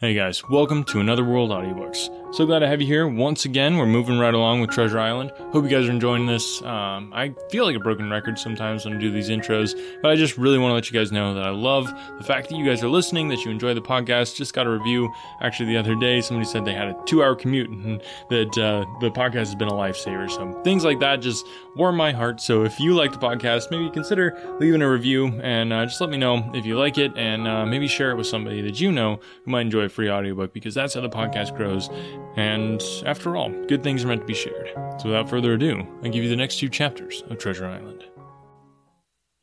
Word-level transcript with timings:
Hey 0.00 0.14
guys, 0.14 0.48
welcome 0.48 0.84
to 0.84 1.00
Another 1.00 1.24
World 1.24 1.50
Audiobooks. 1.50 2.08
So 2.32 2.46
glad 2.46 2.58
to 2.58 2.68
have 2.68 2.80
you 2.80 2.86
here 2.86 3.08
once 3.08 3.46
again. 3.46 3.78
We're 3.78 3.86
moving 3.86 4.18
right 4.18 4.34
along 4.34 4.60
with 4.60 4.70
Treasure 4.70 5.00
Island. 5.00 5.32
Hope 5.50 5.64
you 5.64 5.70
guys 5.70 5.88
are 5.88 5.90
enjoying 5.90 6.26
this. 6.26 6.62
Um, 6.62 7.10
I 7.12 7.34
feel 7.50 7.64
like 7.64 7.74
a 7.74 7.80
broken 7.80 8.08
record 8.08 8.38
sometimes 8.38 8.84
when 8.84 8.96
I 8.96 9.00
do 9.00 9.10
these 9.10 9.30
intros, 9.30 9.74
but 10.02 10.10
I 10.10 10.14
just 10.14 10.36
really 10.36 10.58
want 10.58 10.70
to 10.70 10.74
let 10.74 10.88
you 10.88 10.96
guys 10.96 11.10
know 11.10 11.34
that 11.34 11.42
I 11.42 11.50
love 11.50 11.86
the 12.18 12.22
fact 12.22 12.50
that 12.50 12.56
you 12.56 12.66
guys 12.66 12.84
are 12.84 12.88
listening, 12.88 13.28
that 13.30 13.44
you 13.44 13.50
enjoy 13.50 13.72
the 13.74 13.80
podcast. 13.80 14.36
Just 14.36 14.52
got 14.52 14.66
a 14.66 14.70
review 14.70 15.10
actually 15.40 15.70
the 15.70 15.78
other 15.78 15.96
day. 15.96 16.20
Somebody 16.20 16.46
said 16.46 16.64
they 16.64 16.74
had 16.74 16.88
a 16.88 16.96
two 17.06 17.24
hour 17.24 17.34
commute 17.34 17.70
and 17.70 18.00
that 18.28 18.58
uh, 18.58 18.84
the 19.00 19.10
podcast 19.10 19.46
has 19.46 19.54
been 19.54 19.68
a 19.68 19.72
lifesaver. 19.72 20.30
So 20.30 20.62
things 20.62 20.84
like 20.84 21.00
that 21.00 21.16
just 21.22 21.44
warm 21.74 21.96
my 21.96 22.12
heart. 22.12 22.40
So 22.40 22.62
if 22.62 22.78
you 22.78 22.94
like 22.94 23.10
the 23.10 23.18
podcast, 23.18 23.70
maybe 23.70 23.90
consider 23.90 24.38
leaving 24.60 24.82
a 24.82 24.88
review 24.88 25.40
and 25.42 25.72
uh, 25.72 25.86
just 25.86 26.00
let 26.00 26.10
me 26.10 26.18
know 26.18 26.48
if 26.54 26.66
you 26.66 26.78
like 26.78 26.98
it 26.98 27.16
and 27.16 27.48
uh, 27.48 27.64
maybe 27.64 27.88
share 27.88 28.10
it 28.10 28.16
with 28.16 28.26
somebody 28.26 28.60
that 28.60 28.80
you 28.80 28.92
know 28.92 29.18
who 29.44 29.50
might 29.50 29.62
enjoy 29.62 29.87
a 29.88 29.90
free 29.90 30.10
audiobook 30.10 30.52
because 30.52 30.74
that's 30.74 30.94
how 30.94 31.00
the 31.00 31.08
podcast 31.08 31.56
grows. 31.56 31.90
And 32.36 32.82
after 33.04 33.36
all, 33.36 33.50
good 33.66 33.82
things 33.82 34.04
are 34.04 34.08
meant 34.08 34.20
to 34.20 34.26
be 34.26 34.34
shared. 34.34 34.70
So 35.00 35.08
without 35.08 35.28
further 35.28 35.54
ado, 35.54 35.86
I 36.02 36.08
give 36.08 36.22
you 36.22 36.30
the 36.30 36.36
next 36.36 36.58
two 36.58 36.68
chapters 36.68 37.24
of 37.28 37.38
Treasure 37.38 37.66
Island. 37.66 38.04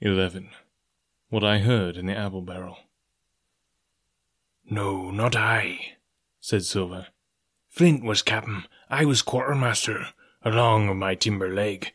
11. 0.02 0.50
What 1.30 1.44
I 1.44 1.60
Heard 1.60 1.98
in 1.98 2.06
the 2.06 2.16
Apple 2.16 2.42
Barrel. 2.42 2.78
No, 4.70 5.12
not 5.12 5.36
I, 5.36 5.80
said 6.40 6.64
Silver. 6.64 7.08
Flint 7.70 8.04
was 8.04 8.22
captain, 8.22 8.64
I 8.90 9.06
was 9.06 9.22
quartermaster, 9.22 10.08
along 10.44 10.90
of 10.90 10.98
my 10.98 11.16
timber 11.16 11.54
leg. 11.54 11.92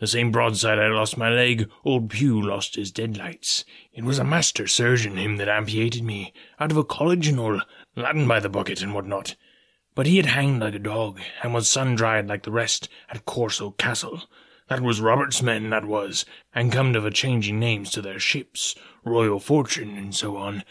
The 0.00 0.06
same 0.08 0.32
broadside 0.32 0.78
I 0.78 0.88
lost 0.88 1.16
my 1.16 1.30
leg, 1.30 1.70
old 1.84 2.10
Pew 2.10 2.42
lost 2.42 2.74
his 2.74 2.90
deadlights. 2.90 3.64
It 3.92 4.02
was 4.04 4.18
a 4.18 4.24
master 4.24 4.66
surgeon, 4.66 5.16
him 5.16 5.36
that 5.36 5.48
amputated 5.48 6.02
me, 6.02 6.32
out 6.58 6.72
of 6.72 6.76
a 6.76 6.84
college 6.84 7.28
and 7.28 7.38
all, 7.38 7.60
Latin 7.94 8.26
by 8.26 8.40
the 8.40 8.48
bucket 8.48 8.82
and 8.82 8.92
what 8.92 9.06
not. 9.06 9.36
But 9.94 10.06
he 10.06 10.16
had 10.16 10.26
hanged 10.26 10.60
like 10.60 10.74
a 10.74 10.80
dog, 10.80 11.20
and 11.42 11.54
was 11.54 11.70
sun-dried 11.70 12.26
like 12.26 12.42
the 12.42 12.50
rest 12.50 12.88
at 13.08 13.24
Corso 13.24 13.70
Castle. 13.70 14.24
That 14.68 14.80
was 14.80 15.00
Robert's 15.00 15.42
men, 15.42 15.70
that 15.70 15.84
was, 15.84 16.24
and 16.52 16.72
comed 16.72 16.96
of 16.96 17.06
a 17.06 17.10
changing 17.12 17.60
names 17.60 17.92
to 17.92 18.02
their 18.02 18.18
ships, 18.18 18.74
Royal 19.04 19.38
Fortune, 19.38 19.96
and 19.96 20.12
so 20.12 20.36
on. 20.36 20.64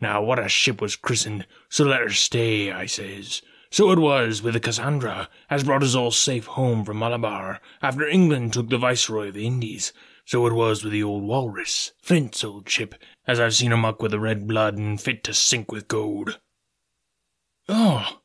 Now 0.00 0.22
what 0.22 0.38
a 0.38 0.48
ship 0.48 0.80
was 0.80 0.94
christened, 0.94 1.46
so 1.68 1.84
let 1.84 2.00
her 2.00 2.10
stay, 2.10 2.70
I 2.70 2.86
says. 2.86 3.42
So 3.70 3.90
it 3.90 3.98
was 3.98 4.42
with 4.42 4.54
the 4.54 4.60
Cassandra, 4.60 5.28
as 5.50 5.64
brought 5.64 5.82
us 5.82 5.94
all 5.94 6.10
safe 6.10 6.46
home 6.46 6.84
from 6.84 6.98
Malabar, 6.98 7.60
after 7.82 8.08
England 8.08 8.52
took 8.54 8.70
the 8.70 8.78
Viceroy 8.78 9.28
of 9.28 9.34
the 9.34 9.46
Indies. 9.46 9.92
So 10.24 10.46
it 10.46 10.52
was 10.52 10.82
with 10.82 10.92
the 10.92 11.02
old 11.02 11.22
Walrus, 11.22 11.92
Flint's 12.02 12.42
old 12.42 12.68
ship, 12.68 12.94
as 13.26 13.38
I've 13.38 13.54
seen 13.54 13.72
'em 13.72 13.84
up 13.84 14.00
with 14.00 14.12
the 14.12 14.20
red 14.20 14.46
blood 14.46 14.78
and 14.78 15.00
fit 15.00 15.22
to 15.24 15.34
sink 15.34 15.70
with 15.70 15.88
gold. 15.88 16.40
Oh! 17.68 18.20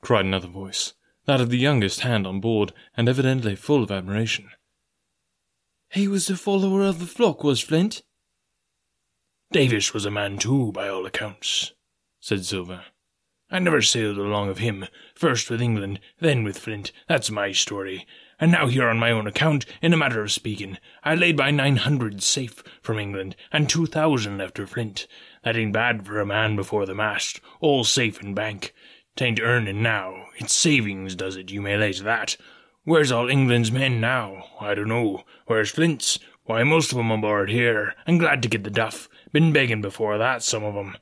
cried 0.00 0.26
another 0.26 0.48
voice, 0.48 0.94
that 1.26 1.40
of 1.40 1.50
the 1.50 1.58
youngest 1.58 2.00
hand 2.00 2.26
on 2.26 2.40
board, 2.40 2.72
and 2.96 3.08
evidently 3.08 3.56
full 3.56 3.82
of 3.82 3.90
admiration. 3.90 4.50
He 5.90 6.06
was 6.06 6.26
the 6.26 6.36
follower 6.36 6.82
of 6.82 6.98
the 6.98 7.06
flock, 7.06 7.42
was 7.42 7.60
Flint? 7.60 8.02
Davis 9.50 9.94
was 9.94 10.04
a 10.04 10.10
man 10.10 10.38
too, 10.38 10.72
by 10.72 10.88
all 10.88 11.06
accounts, 11.06 11.72
said 12.20 12.44
Silver. 12.44 12.84
I 13.50 13.58
never 13.58 13.82
sailed 13.82 14.18
along 14.18 14.48
of 14.48 14.58
him, 14.58 14.86
first 15.14 15.50
with 15.50 15.60
England, 15.60 16.00
then 16.18 16.44
with 16.44 16.58
Flint. 16.58 16.92
That's 17.08 17.30
my 17.30 17.52
story. 17.52 18.06
And 18.40 18.50
now 18.50 18.66
here 18.66 18.88
on 18.88 18.98
my 18.98 19.10
own 19.10 19.26
account, 19.26 19.64
in 19.80 19.92
a 19.92 19.96
matter 19.96 20.22
of 20.22 20.32
speaking, 20.32 20.78
I 21.04 21.14
laid 21.14 21.36
by 21.36 21.50
nine 21.50 21.76
hundred 21.76 22.22
safe 22.22 22.64
from 22.82 22.98
England, 22.98 23.36
and 23.52 23.68
two 23.68 23.86
thousand 23.86 24.40
after 24.40 24.66
Flint. 24.66 25.06
That 25.44 25.56
ain't 25.56 25.72
bad 25.72 26.04
for 26.06 26.20
a 26.20 26.26
man 26.26 26.56
before 26.56 26.86
the 26.86 26.94
mast, 26.94 27.40
all 27.60 27.84
safe 27.84 28.20
in 28.22 28.34
bank. 28.34 28.74
Tain't 29.16 29.40
earning 29.40 29.82
now, 29.82 30.24
it's 30.36 30.52
savings 30.52 31.14
does 31.14 31.36
it, 31.36 31.52
you 31.52 31.62
may 31.62 31.76
lay 31.76 31.92
to 31.92 32.02
that. 32.02 32.36
Where's 32.82 33.12
all 33.12 33.28
England's 33.30 33.70
men 33.70 34.00
now? 34.00 34.46
I 34.60 34.74
don't 34.74 34.88
know. 34.88 35.22
Where's 35.46 35.70
Flint's? 35.70 36.18
Why, 36.44 36.64
most 36.64 36.92
of 36.92 36.98
'em 36.98 37.10
aboard 37.10 37.50
here, 37.50 37.94
and 38.06 38.18
glad 38.18 38.42
to 38.42 38.48
get 38.48 38.64
the 38.64 38.70
duff. 38.70 39.08
Been 39.32 39.52
begging 39.52 39.80
before 39.80 40.18
that, 40.18 40.42
some 40.42 40.64
of 40.64 40.76
'em. 40.76 40.96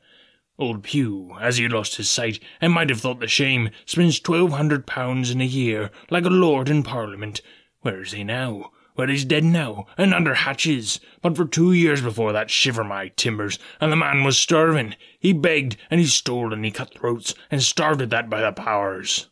Old 0.58 0.82
Pew, 0.82 1.36
as 1.40 1.56
he 1.56 1.66
lost 1.66 1.96
his 1.96 2.10
sight, 2.10 2.38
and 2.60 2.72
might 2.72 2.90
have 2.90 3.00
thought 3.00 3.20
the 3.20 3.28
shame, 3.28 3.70
spends 3.86 4.20
twelve 4.20 4.52
hundred 4.52 4.86
pounds 4.86 5.30
in 5.30 5.40
a 5.40 5.46
year, 5.46 5.90
like 6.10 6.24
a 6.24 6.30
lord 6.30 6.68
in 6.68 6.82
Parliament. 6.82 7.40
Where 7.80 8.02
is 8.02 8.12
he 8.12 8.22
now? 8.22 8.70
Well, 8.94 9.08
he's 9.08 9.24
dead 9.24 9.44
now, 9.44 9.86
and 9.96 10.12
under 10.12 10.34
hatches. 10.34 11.00
But 11.22 11.36
for 11.36 11.46
two 11.46 11.72
years 11.72 12.02
before 12.02 12.32
that, 12.32 12.50
shiver 12.50 12.84
my 12.84 13.08
timbers, 13.16 13.58
and 13.80 13.90
the 13.90 13.96
man 13.96 14.22
was 14.22 14.38
starving. 14.38 14.94
He 15.18 15.32
begged, 15.32 15.78
and 15.90 15.98
he 15.98 16.06
stole, 16.06 16.52
and 16.52 16.64
he 16.64 16.70
cut 16.70 16.94
throats, 16.94 17.34
and 17.50 17.62
starved 17.62 18.02
at 18.02 18.10
that 18.10 18.28
by 18.28 18.42
the 18.42 18.52
powers. 18.52 19.30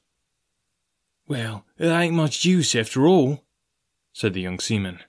Well, 1.29 1.67
it 1.79 1.89
ain't 1.89 2.15
much 2.15 2.45
use 2.47 2.75
after 2.75 3.07
all, 3.07 3.45
said 4.15 4.33
the 4.33 4.41
young 4.41 4.59
seaman. 4.59 5.01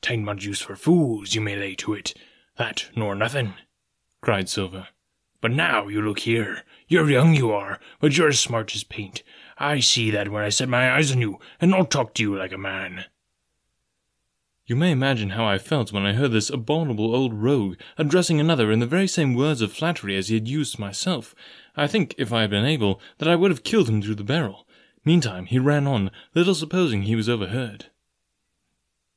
Tain't 0.00 0.24
much 0.24 0.44
use 0.44 0.62
for 0.62 0.76
fools, 0.76 1.34
you 1.34 1.42
may 1.42 1.56
lay 1.56 1.74
to 1.76 1.92
it. 1.92 2.14
That 2.56 2.88
nor 2.96 3.14
nothing, 3.14 3.54
cried 4.22 4.48
Silver. 4.48 4.88
But 5.46 5.54
now 5.54 5.86
you 5.86 6.02
look 6.02 6.18
here. 6.18 6.64
You're 6.88 7.08
young, 7.08 7.32
you 7.32 7.52
are, 7.52 7.78
but 8.00 8.16
you're 8.16 8.30
as 8.30 8.40
smart 8.40 8.74
as 8.74 8.82
paint. 8.82 9.22
I 9.58 9.78
see 9.78 10.10
that 10.10 10.28
when 10.28 10.42
I 10.42 10.48
set 10.48 10.68
my 10.68 10.90
eyes 10.90 11.12
on 11.12 11.20
you, 11.20 11.38
and 11.60 11.72
I'll 11.72 11.84
talk 11.84 12.14
to 12.14 12.22
you 12.24 12.36
like 12.36 12.50
a 12.50 12.58
man. 12.58 13.04
You 14.64 14.74
may 14.74 14.90
imagine 14.90 15.30
how 15.30 15.44
I 15.44 15.58
felt 15.58 15.92
when 15.92 16.04
I 16.04 16.14
heard 16.14 16.32
this 16.32 16.50
abominable 16.50 17.14
old 17.14 17.32
rogue 17.32 17.76
addressing 17.96 18.40
another 18.40 18.72
in 18.72 18.80
the 18.80 18.86
very 18.86 19.06
same 19.06 19.36
words 19.36 19.60
of 19.60 19.72
flattery 19.72 20.16
as 20.16 20.30
he 20.30 20.34
had 20.34 20.48
used 20.48 20.80
myself. 20.80 21.32
I 21.76 21.86
think, 21.86 22.16
if 22.18 22.32
I 22.32 22.40
had 22.40 22.50
been 22.50 22.64
able, 22.64 23.00
that 23.18 23.28
I 23.28 23.36
would 23.36 23.52
have 23.52 23.62
killed 23.62 23.88
him 23.88 24.02
through 24.02 24.16
the 24.16 24.24
barrel. 24.24 24.66
Meantime 25.04 25.46
he 25.46 25.60
ran 25.60 25.86
on, 25.86 26.10
little 26.34 26.56
supposing 26.56 27.02
he 27.02 27.14
was 27.14 27.28
overheard. 27.28 27.86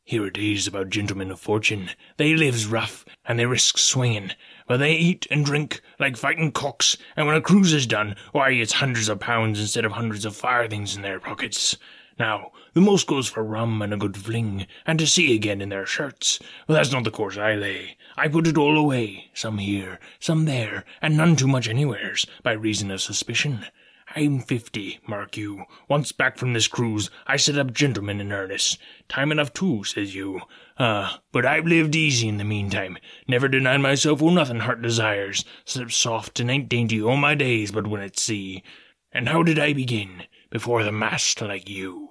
Here 0.09 0.25
it 0.25 0.39
is 0.39 0.65
about 0.65 0.89
gentlemen 0.89 1.29
of 1.29 1.39
fortune. 1.39 1.91
They 2.17 2.33
lives 2.33 2.65
rough, 2.65 3.05
and 3.25 3.37
they 3.37 3.45
risks 3.45 3.83
swinging. 3.83 4.31
But 4.65 4.77
they 4.77 4.93
eat 4.93 5.27
and 5.29 5.45
drink 5.45 5.81
like 5.99 6.17
fighting 6.17 6.51
cocks, 6.51 6.97
and 7.15 7.27
when 7.27 7.35
a 7.35 7.41
cruise 7.41 7.73
is 7.73 7.85
done, 7.85 8.15
why, 8.31 8.49
it's 8.49 8.73
hundreds 8.73 9.07
of 9.07 9.19
pounds 9.19 9.59
instead 9.59 9.85
of 9.85 9.91
hundreds 9.91 10.25
of 10.25 10.35
farthings 10.35 10.95
in 10.95 11.03
their 11.03 11.19
pockets. 11.19 11.77
Now, 12.17 12.53
the 12.73 12.81
most 12.81 13.05
goes 13.05 13.29
for 13.29 13.43
rum 13.43 13.83
and 13.83 13.93
a 13.93 13.97
good 13.97 14.17
fling, 14.17 14.65
and 14.83 14.97
to 14.97 15.05
sea 15.05 15.35
again 15.35 15.61
in 15.61 15.69
their 15.69 15.85
shirts. 15.85 16.39
But 16.65 16.73
that's 16.73 16.91
not 16.91 17.03
the 17.03 17.11
course 17.11 17.37
I 17.37 17.53
lay. 17.53 17.95
I 18.17 18.29
put 18.29 18.47
it 18.47 18.57
all 18.57 18.79
away, 18.79 19.29
some 19.35 19.59
here, 19.59 19.99
some 20.19 20.45
there, 20.45 20.85
and 21.03 21.15
none 21.17 21.35
too 21.35 21.47
much 21.47 21.67
anywheres, 21.67 22.25
by 22.41 22.53
reason 22.53 22.89
of 22.89 22.99
suspicion. 22.99 23.67
I'm 24.15 24.39
fifty, 24.39 24.99
mark 25.07 25.37
you. 25.37 25.65
Once 25.87 26.11
back 26.11 26.37
from 26.37 26.53
this 26.53 26.67
cruise, 26.67 27.11
I 27.27 27.37
set 27.37 27.57
up 27.57 27.73
gentlemen 27.73 28.19
in 28.19 28.31
earnest. 28.31 28.79
Time 29.07 29.31
enough 29.31 29.53
too, 29.53 29.83
says 29.83 30.15
you. 30.15 30.41
Ah, 30.79 31.21
but 31.31 31.45
I've 31.45 31.67
lived 31.67 31.95
easy 31.95 32.27
in 32.27 32.37
the 32.37 32.43
meantime. 32.43 32.97
Never 33.27 33.47
denied 33.47 33.81
myself 33.81 34.21
o' 34.21 34.29
nothing 34.29 34.61
heart 34.61 34.81
desires. 34.81 35.45
Slept 35.63 35.91
soft 35.91 36.39
and 36.39 36.49
ain't 36.49 36.69
dainty 36.69 37.01
all 37.01 37.17
my 37.17 37.35
days 37.35 37.71
but 37.71 37.85
when 37.85 38.01
at 38.01 38.17
sea. 38.17 38.63
And 39.11 39.29
how 39.29 39.43
did 39.43 39.59
I 39.59 39.73
begin? 39.73 40.23
Before 40.49 40.83
the 40.83 40.91
mast 40.91 41.39
like 41.41 41.69
you. 41.69 42.09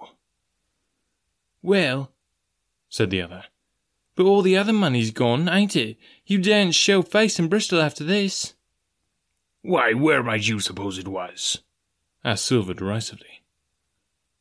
Well, 1.63 2.13
said 2.89 3.11
the 3.11 3.23
other, 3.23 3.45
but 4.15 4.25
all 4.25 4.43
the 4.43 4.57
other 4.57 4.73
money's 4.73 5.11
gone, 5.11 5.49
ain't 5.49 5.75
it? 5.75 5.97
You 6.25 6.39
daren't 6.39 6.77
show 6.77 7.03
face 7.03 7.41
in 7.41 7.49
Bristol 7.49 7.81
after 7.81 8.05
this. 8.05 8.55
Why, 9.63 9.93
where 9.95 10.23
might 10.23 10.47
you 10.47 10.61
suppose 10.61 10.99
it 10.99 11.09
was? 11.09 11.61
Asked 12.25 12.47
Silver 12.47 12.75
derisively. 12.75 13.43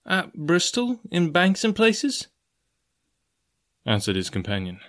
At 0.05 0.33
Bristol, 0.33 0.99
in 1.11 1.31
banks 1.31 1.63
and 1.63 1.75
places? 1.75 2.27
answered 3.85 4.15
his 4.15 4.29
companion. 4.29 4.79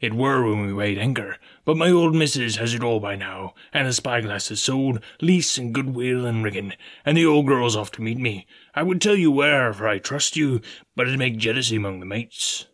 It 0.00 0.12
were 0.12 0.46
when 0.46 0.66
we 0.66 0.72
weighed 0.72 0.98
anchor, 0.98 1.38
but 1.64 1.78
my 1.78 1.90
old 1.90 2.14
missus 2.14 2.56
has 2.56 2.74
it 2.74 2.82
all 2.82 3.00
by 3.00 3.16
now, 3.16 3.54
and 3.72 3.88
the 3.88 3.92
spyglass 3.92 4.50
is 4.50 4.62
sold, 4.62 5.00
lease 5.22 5.56
and 5.56 5.72
goodwill 5.72 6.26
and 6.26 6.44
rigging, 6.44 6.74
and 7.06 7.16
the 7.16 7.24
old 7.24 7.46
girl's 7.46 7.74
off 7.74 7.90
to 7.92 8.02
meet 8.02 8.18
me. 8.18 8.46
I 8.74 8.82
would 8.82 9.00
tell 9.00 9.16
you 9.16 9.30
where, 9.30 9.72
for 9.72 9.88
I 9.88 9.98
trust 9.98 10.36
you, 10.36 10.60
but 10.94 11.06
it'd 11.06 11.18
make 11.18 11.38
jealousy 11.38 11.76
among 11.76 12.00
the 12.00 12.06
mates. 12.06 12.66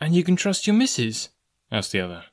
And 0.00 0.16
you 0.16 0.24
can 0.24 0.36
trust 0.36 0.66
your 0.66 0.74
missus? 0.74 1.28
asked 1.70 1.92
the 1.92 2.00
other. 2.00 2.24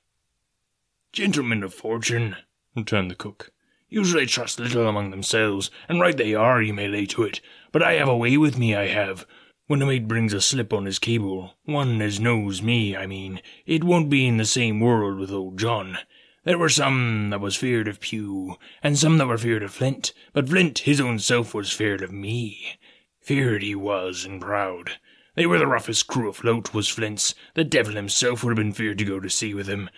Gentlemen 1.11 1.61
of 1.61 1.73
fortune, 1.73 2.35
returned 2.75 3.11
the 3.11 3.15
cook, 3.15 3.52
usually 3.93 4.25
trust 4.25 4.59
little 4.59 4.87
among 4.87 5.11
themselves, 5.11 5.69
and 5.87 6.01
right 6.01 6.17
they 6.17 6.33
are, 6.33 6.61
you 6.61 6.73
may 6.73 6.87
lay 6.87 7.05
to 7.05 7.23
it. 7.23 7.39
But 7.71 7.83
I 7.83 7.93
have 7.93 8.07
a 8.07 8.17
way 8.17 8.37
with 8.37 8.57
me, 8.57 8.75
I 8.75 8.87
have. 8.87 9.27
When 9.67 9.83
a 9.83 9.85
mate 9.85 10.07
brings 10.07 10.33
a 10.33 10.41
slip 10.41 10.73
on 10.73 10.85
his 10.85 10.97
cable, 10.97 11.53
one 11.65 12.01
as 12.01 12.19
knows 12.19 12.61
me, 12.61 12.97
I 12.97 13.05
mean, 13.05 13.39
it 13.67 13.83
won't 13.83 14.09
be 14.09 14.25
in 14.25 14.37
the 14.37 14.45
same 14.45 14.79
world 14.79 15.19
with 15.19 15.31
old 15.31 15.59
John. 15.59 15.99
There 16.43 16.57
were 16.57 16.69
some 16.69 17.29
that 17.29 17.39
was 17.39 17.55
feared 17.55 17.87
of 17.87 17.99
Pew, 17.99 18.57
and 18.81 18.97
some 18.97 19.19
that 19.19 19.27
were 19.27 19.37
feared 19.37 19.63
of 19.63 19.71
Flint, 19.71 20.11
but 20.33 20.49
Flint 20.49 20.79
his 20.79 20.99
own 20.99 21.19
self 21.19 21.53
was 21.53 21.71
feared 21.71 22.01
of 22.01 22.11
me. 22.11 22.79
Feared 23.21 23.61
he 23.61 23.75
was, 23.75 24.25
and 24.25 24.41
proud. 24.41 24.93
They 25.35 25.45
were 25.45 25.59
the 25.59 25.67
roughest 25.67 26.07
crew 26.07 26.29
afloat, 26.29 26.73
was 26.73 26.89
Flint's. 26.89 27.35
The 27.53 27.63
devil 27.63 27.93
himself 27.93 28.43
would 28.43 28.49
have 28.49 28.57
been 28.57 28.73
feared 28.73 28.97
to 28.97 29.05
go 29.05 29.19
to 29.19 29.29
sea 29.29 29.53
with 29.53 29.67
him. 29.67 29.89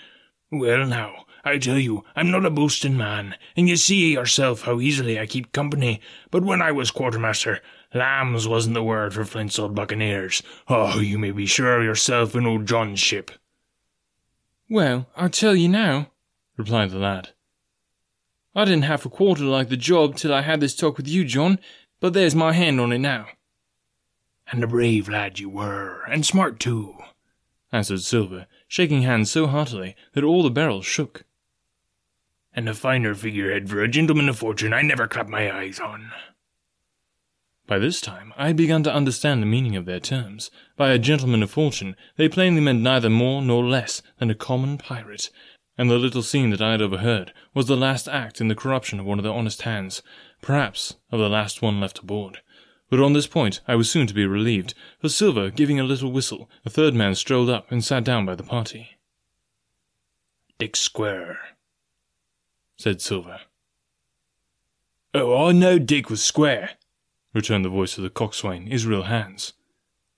Well, 0.51 0.85
now, 0.85 1.25
I 1.47 1.59
tell 1.59 1.77
you, 1.77 2.03
I'm 2.15 2.31
not 2.31 2.43
a 2.43 2.49
boasting 2.49 2.97
man, 2.97 3.35
and 3.55 3.69
you 3.69 3.77
see 3.77 4.13
yourself 4.13 4.63
how 4.63 4.79
easily 4.79 5.19
I 5.19 5.27
keep 5.27 5.51
company. 5.51 6.01
But 6.31 6.43
when 6.43 6.59
I 6.59 6.71
was 6.71 6.89
quartermaster, 6.89 7.61
lambs 7.93 8.47
wasn't 8.47 8.73
the 8.73 8.81
word 8.81 9.13
for 9.13 9.25
Flint's 9.25 9.59
old 9.59 9.75
buccaneers. 9.75 10.41
Oh, 10.67 10.99
you 10.99 11.19
may 11.19 11.29
be 11.29 11.45
sure 11.45 11.77
of 11.77 11.85
yourself 11.85 12.35
in 12.35 12.47
old 12.47 12.65
John's 12.65 12.99
ship. 12.99 13.29
Well, 14.67 15.05
I'll 15.15 15.29
tell 15.29 15.55
you 15.55 15.69
now, 15.69 16.09
replied 16.57 16.89
the 16.89 16.97
lad. 16.97 17.29
I 18.55 18.65
didn't 18.65 18.85
half 18.85 19.05
a 19.05 19.09
quarter 19.09 19.43
like 19.43 19.69
the 19.69 19.77
job 19.77 20.15
till 20.15 20.33
I 20.33 20.41
had 20.41 20.61
this 20.61 20.75
talk 20.75 20.97
with 20.97 21.07
you, 21.07 21.25
John, 21.25 21.59
but 21.99 22.13
there's 22.13 22.33
my 22.33 22.53
hand 22.53 22.81
on 22.81 22.91
it 22.91 22.97
now. 22.97 23.27
And 24.51 24.63
a 24.63 24.67
brave 24.67 25.07
lad 25.07 25.37
you 25.37 25.49
were, 25.49 26.01
and 26.09 26.25
smart 26.25 26.59
too, 26.59 26.95
answered 27.71 28.01
Silver, 28.01 28.47
shaking 28.67 29.03
hands 29.03 29.29
so 29.29 29.45
heartily 29.45 29.95
that 30.13 30.23
all 30.23 30.41
the 30.41 30.49
barrels 30.49 30.87
shook. 30.87 31.23
And 32.55 32.69
a 32.69 32.73
finer 32.73 33.13
figurehead 33.13 33.69
for 33.69 33.83
a 33.83 33.87
gentleman 33.87 34.29
of 34.29 34.37
fortune 34.39 34.73
I 34.73 34.81
never 34.81 35.07
clapped 35.07 35.29
my 35.29 35.53
eyes 35.53 35.79
on. 35.79 36.11
By 37.67 37.79
this 37.79 37.99
time 37.99 38.31
I 38.37 38.47
had 38.47 38.55
begun 38.55 38.83
to 38.83 38.93
understand 38.93 39.41
the 39.41 39.47
meaning 39.47 39.75
of 39.75 39.85
their 39.85 39.99
terms. 39.99 40.51
By 40.77 40.91
a 40.91 40.99
gentleman 40.99 41.43
of 41.43 41.51
fortune, 41.51 41.95
they 42.15 42.29
plainly 42.29 42.61
meant 42.61 42.81
neither 42.81 43.09
more 43.09 43.41
nor 43.41 43.63
less 43.65 44.01
than 44.19 44.29
a 44.29 44.35
common 44.35 44.77
pirate, 44.77 45.29
and 45.77 45.89
the 45.89 45.97
little 45.97 46.21
scene 46.21 46.51
that 46.51 46.61
I 46.61 46.71
had 46.71 46.81
overheard 46.81 47.33
was 47.53 47.65
the 47.65 47.75
last 47.75 48.07
act 48.07 48.39
in 48.39 48.47
the 48.47 48.55
corruption 48.55 48.99
of 48.99 49.05
one 49.05 49.19
of 49.19 49.23
the 49.23 49.33
honest 49.33 49.63
hands, 49.63 50.01
perhaps 50.41 50.95
of 51.11 51.19
the 51.19 51.29
last 51.29 51.61
one 51.61 51.81
left 51.81 51.99
aboard. 51.99 52.39
But 52.89 52.99
on 52.99 53.13
this 53.13 53.27
point 53.27 53.61
I 53.67 53.75
was 53.75 53.89
soon 53.89 54.07
to 54.07 54.13
be 54.13 54.25
relieved, 54.25 54.75
for 54.99 55.09
Silver, 55.09 55.49
giving 55.49 55.79
a 55.79 55.83
little 55.83 56.11
whistle, 56.11 56.49
a 56.65 56.69
third 56.69 56.93
man 56.93 57.15
strolled 57.15 57.49
up 57.49 57.71
and 57.71 57.83
sat 57.83 58.03
down 58.03 58.25
by 58.25 58.35
the 58.35 58.43
party. 58.43 58.91
Dick 60.59 60.75
Square, 60.75 61.39
said 62.77 63.01
Silver. 63.01 63.41
Oh, 65.13 65.47
I 65.47 65.51
know 65.51 65.79
Dick 65.79 66.09
was 66.09 66.23
square, 66.23 66.71
returned 67.33 67.63
the 67.63 67.69
voice 67.69 67.97
of 67.97 68.03
the 68.03 68.09
coxswain, 68.09 68.67
Israel 68.67 69.03
Hands. 69.03 69.53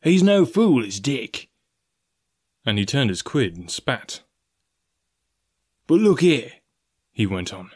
He's 0.01 0.23
no 0.23 0.45
fool, 0.45 0.83
is 0.83 0.99
Dick. 0.99 1.49
And 2.65 2.77
he 2.77 2.85
turned 2.85 3.09
his 3.09 3.21
quid 3.21 3.57
and 3.57 3.69
spat. 3.69 4.21
But 5.85 5.99
look 5.99 6.21
here, 6.21 6.51
he 7.11 7.25
went 7.25 7.53
on. 7.53 7.71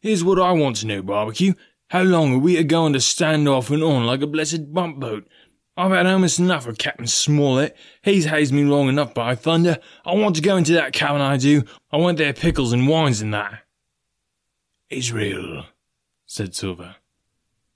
Here's 0.00 0.24
what 0.24 0.38
I 0.38 0.52
want 0.52 0.76
to 0.76 0.86
know, 0.86 1.02
Barbecue. 1.02 1.54
How 1.88 2.02
long 2.02 2.34
are 2.34 2.38
we 2.38 2.56
a 2.56 2.62
going 2.62 2.92
to 2.92 3.00
stand 3.00 3.48
off 3.48 3.70
and 3.70 3.82
on 3.82 4.06
like 4.06 4.22
a 4.22 4.26
blessed 4.26 4.72
bumboat? 4.72 5.26
I've 5.80 5.92
had 5.92 6.04
almost 6.04 6.38
enough 6.38 6.66
of 6.66 6.76
Captain 6.76 7.06
Smollett. 7.06 7.74
He's 8.02 8.26
hazed 8.26 8.52
me 8.52 8.64
long 8.64 8.90
enough, 8.90 9.14
by 9.14 9.34
thunder. 9.34 9.78
I 10.04 10.12
want 10.12 10.36
to 10.36 10.42
go 10.42 10.58
into 10.58 10.74
that 10.74 10.92
cabin, 10.92 11.22
I 11.22 11.38
do. 11.38 11.62
I 11.90 11.96
want 11.96 12.18
their 12.18 12.34
pickles 12.34 12.74
and 12.74 12.86
wines 12.86 13.22
and 13.22 13.32
that. 13.32 13.62
Israel, 14.90 15.64
said 16.26 16.54
Silver. 16.54 16.96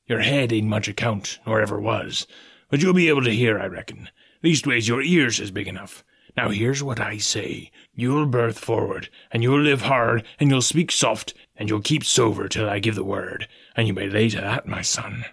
Your 0.06 0.20
head 0.20 0.52
ain't 0.52 0.66
much 0.66 0.86
account, 0.86 1.38
nor 1.46 1.62
ever 1.62 1.80
was, 1.80 2.26
but 2.68 2.82
you'll 2.82 2.92
be 2.92 3.08
able 3.08 3.24
to 3.24 3.30
hear, 3.30 3.58
I 3.58 3.68
reckon. 3.68 4.10
Leastways, 4.42 4.86
your 4.86 5.00
ears 5.00 5.40
is 5.40 5.50
big 5.50 5.66
enough. 5.66 6.04
Now 6.36 6.50
here's 6.50 6.82
what 6.82 7.00
I 7.00 7.16
say. 7.16 7.70
You'll 7.94 8.26
berth 8.26 8.58
forward, 8.58 9.08
and 9.30 9.42
you'll 9.42 9.62
live 9.62 9.80
hard, 9.80 10.26
and 10.38 10.50
you'll 10.50 10.60
speak 10.60 10.92
soft, 10.92 11.32
and 11.56 11.70
you'll 11.70 11.80
keep 11.80 12.04
sober 12.04 12.48
till 12.48 12.68
I 12.68 12.80
give 12.80 12.96
the 12.96 13.02
word, 13.02 13.48
and 13.74 13.88
you 13.88 13.94
may 13.94 14.10
lay 14.10 14.28
to 14.28 14.42
that, 14.42 14.68
my 14.68 14.82
son. 14.82 15.24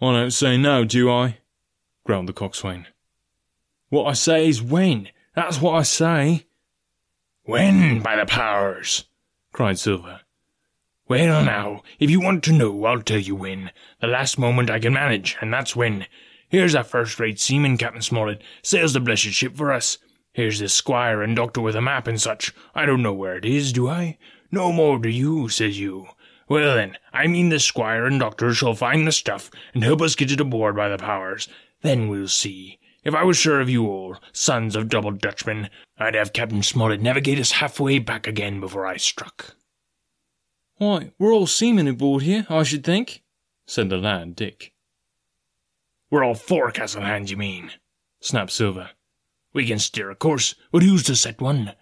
I 0.00 0.12
don't 0.12 0.30
say 0.30 0.56
no, 0.56 0.84
do 0.84 1.10
I? 1.10 1.38
Growled 2.08 2.26
the 2.26 2.32
coxswain. 2.32 2.86
What 3.90 4.06
I 4.06 4.14
say 4.14 4.48
is 4.48 4.62
when. 4.62 5.10
That's 5.34 5.60
what 5.60 5.74
I 5.74 5.82
say. 5.82 6.46
When, 7.42 8.00
by 8.00 8.16
the 8.16 8.24
powers! 8.24 9.04
cried 9.52 9.78
Silver. 9.78 10.22
Well, 11.06 11.44
now, 11.44 11.82
if 11.98 12.08
you 12.08 12.18
want 12.18 12.42
to 12.44 12.52
know, 12.54 12.82
I'll 12.86 13.02
tell 13.02 13.18
you 13.18 13.34
when. 13.34 13.72
The 14.00 14.06
last 14.06 14.38
moment 14.38 14.70
I 14.70 14.78
can 14.78 14.94
manage, 14.94 15.36
and 15.42 15.52
that's 15.52 15.76
when. 15.76 16.06
Here's 16.48 16.74
a 16.74 16.82
first-rate 16.82 17.38
seaman, 17.38 17.76
Captain 17.76 18.00
Smollett, 18.00 18.40
sails 18.62 18.94
the 18.94 19.00
blessed 19.00 19.24
ship 19.24 19.54
for 19.54 19.70
us. 19.70 19.98
Here's 20.32 20.60
this 20.60 20.72
squire 20.72 21.20
and 21.20 21.36
doctor 21.36 21.60
with 21.60 21.76
a 21.76 21.82
map 21.82 22.06
and 22.06 22.18
such. 22.18 22.54
I 22.74 22.86
don't 22.86 23.02
know 23.02 23.12
where 23.12 23.36
it 23.36 23.44
is, 23.44 23.70
do 23.70 23.86
I? 23.86 24.16
No 24.50 24.72
more 24.72 24.98
do 24.98 25.10
you, 25.10 25.50
says 25.50 25.78
you. 25.78 26.06
Well 26.48 26.74
then, 26.74 26.96
I 27.12 27.26
mean 27.26 27.50
the 27.50 27.60
squire 27.60 28.06
and 28.06 28.18
doctor 28.18 28.54
shall 28.54 28.74
find 28.74 29.06
the 29.06 29.12
stuff 29.12 29.50
and 29.74 29.84
help 29.84 30.00
us 30.00 30.14
get 30.14 30.32
it 30.32 30.40
aboard 30.40 30.74
by 30.74 30.88
the 30.88 30.96
powers. 30.96 31.46
Then 31.82 32.08
we'll 32.08 32.28
see. 32.28 32.78
If 33.04 33.14
I 33.14 33.22
was 33.22 33.36
sure 33.36 33.60
of 33.60 33.70
you 33.70 33.86
all, 33.86 34.16
sons 34.32 34.76
of 34.76 34.88
double 34.88 35.12
Dutchmen, 35.12 35.70
I'd 35.98 36.14
have 36.14 36.32
Captain 36.32 36.62
Smollett 36.62 37.00
navigate 37.00 37.38
us 37.38 37.52
halfway 37.52 37.98
back 37.98 38.26
again 38.26 38.60
before 38.60 38.86
I 38.86 38.96
struck. 38.96 39.56
Why, 40.76 41.12
we're 41.18 41.32
all 41.32 41.46
seamen 41.46 41.88
aboard 41.88 42.22
here, 42.22 42.46
I 42.48 42.62
should 42.62 42.84
think, 42.84 43.22
said 43.66 43.88
the 43.88 43.96
lad, 43.96 44.36
Dick. 44.36 44.72
We're 46.10 46.24
all 46.24 46.34
forecastle 46.34 47.02
hands, 47.02 47.30
you 47.30 47.36
mean, 47.36 47.72
snapped 48.20 48.52
Silver. 48.52 48.90
We 49.52 49.66
can 49.66 49.78
steer 49.78 50.10
a 50.10 50.14
course, 50.14 50.54
but 50.70 50.82
who's 50.82 51.02
to 51.04 51.16
set 51.16 51.40
one? 51.40 51.72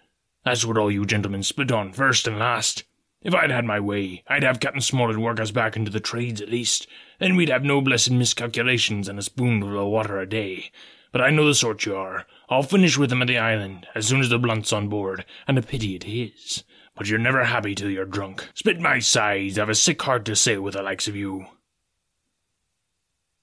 That's 0.43 0.65
what 0.65 0.77
all 0.77 0.91
you 0.91 1.05
gentlemen 1.05 1.43
split 1.43 1.71
on, 1.71 1.91
first 1.93 2.27
and 2.27 2.39
last. 2.39 2.83
If 3.21 3.35
I'd 3.35 3.51
had 3.51 3.65
my 3.65 3.79
way, 3.79 4.23
I'd 4.27 4.43
have 4.43 4.59
Captain 4.59 4.81
Smollett 4.81 5.17
work 5.17 5.39
us 5.39 5.51
back 5.51 5.75
into 5.75 5.91
the 5.91 5.99
trades 5.99 6.41
at 6.41 6.49
least. 6.49 6.87
Then 7.19 7.35
we'd 7.35 7.49
have 7.49 7.63
no 7.63 7.81
blessed 7.81 8.11
miscalculations 8.11 9.07
and 9.07 9.17
a 9.17 9.23
spoonful 9.23 9.79
of 9.79 9.87
water 9.87 10.19
a 10.19 10.29
day. 10.29 10.71
But 11.11 11.21
I 11.21 11.29
know 11.29 11.47
the 11.47 11.55
sort 11.55 11.85
you 11.85 11.95
are. 11.95 12.25
I'll 12.49 12.63
finish 12.63 12.97
with 12.97 13.11
him 13.11 13.21
at 13.21 13.27
the 13.27 13.37
island 13.37 13.87
as 13.95 14.07
soon 14.07 14.21
as 14.21 14.29
the 14.29 14.37
blunt's 14.37 14.71
on 14.71 14.87
board, 14.87 15.25
and 15.47 15.57
a 15.57 15.61
pity 15.61 15.95
it 15.95 16.05
is. 16.05 16.63
But 16.95 17.07
you're 17.07 17.19
never 17.19 17.45
happy 17.45 17.75
till 17.75 17.89
you're 17.89 18.05
drunk. 18.05 18.47
Spit 18.53 18.79
my 18.79 18.99
sides, 18.99 19.57
I've 19.57 19.69
a 19.69 19.75
sick 19.75 20.01
heart 20.01 20.25
to 20.25 20.35
sail 20.35 20.61
with 20.61 20.75
the 20.75 20.81
likes 20.81 21.07
of 21.07 21.15
you. 21.15 21.47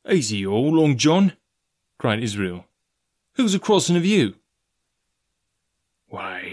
Easy 0.09 0.47
all, 0.47 0.77
Long 0.77 0.97
John, 0.97 1.33
cried 1.99 2.23
Israel. 2.23 2.67
Who's 3.35 3.55
a 3.55 3.59
crossing 3.59 3.97
of 3.97 4.05
you? 4.05 4.35
Why, 6.09 6.44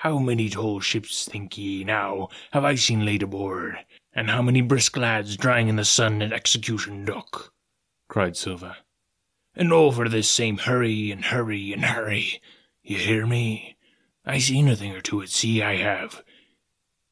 how 0.00 0.18
many 0.18 0.48
tall 0.48 0.80
ships, 0.80 1.26
think 1.26 1.58
ye, 1.58 1.84
now, 1.84 2.26
have 2.52 2.64
I 2.64 2.74
seen 2.74 3.04
laid 3.04 3.22
aboard, 3.22 3.76
and 4.14 4.30
how 4.30 4.40
many 4.40 4.62
brisk 4.62 4.96
lads 4.96 5.36
drying 5.36 5.68
in 5.68 5.76
the 5.76 5.84
sun 5.84 6.22
at 6.22 6.32
Execution 6.32 7.04
Dock? 7.04 7.52
cried 8.08 8.34
Silver. 8.34 8.78
And 9.54 9.70
all 9.74 9.92
for 9.92 10.08
this 10.08 10.30
same 10.30 10.56
hurry 10.56 11.10
and 11.10 11.26
hurry 11.26 11.74
and 11.74 11.84
hurry. 11.84 12.40
You 12.82 12.96
hear 12.96 13.26
me? 13.26 13.76
I 14.24 14.38
seen 14.38 14.68
a 14.68 14.76
thing 14.76 14.92
or 14.92 15.02
two 15.02 15.20
at 15.20 15.28
sea, 15.28 15.62
I 15.62 15.76
have. 15.76 16.24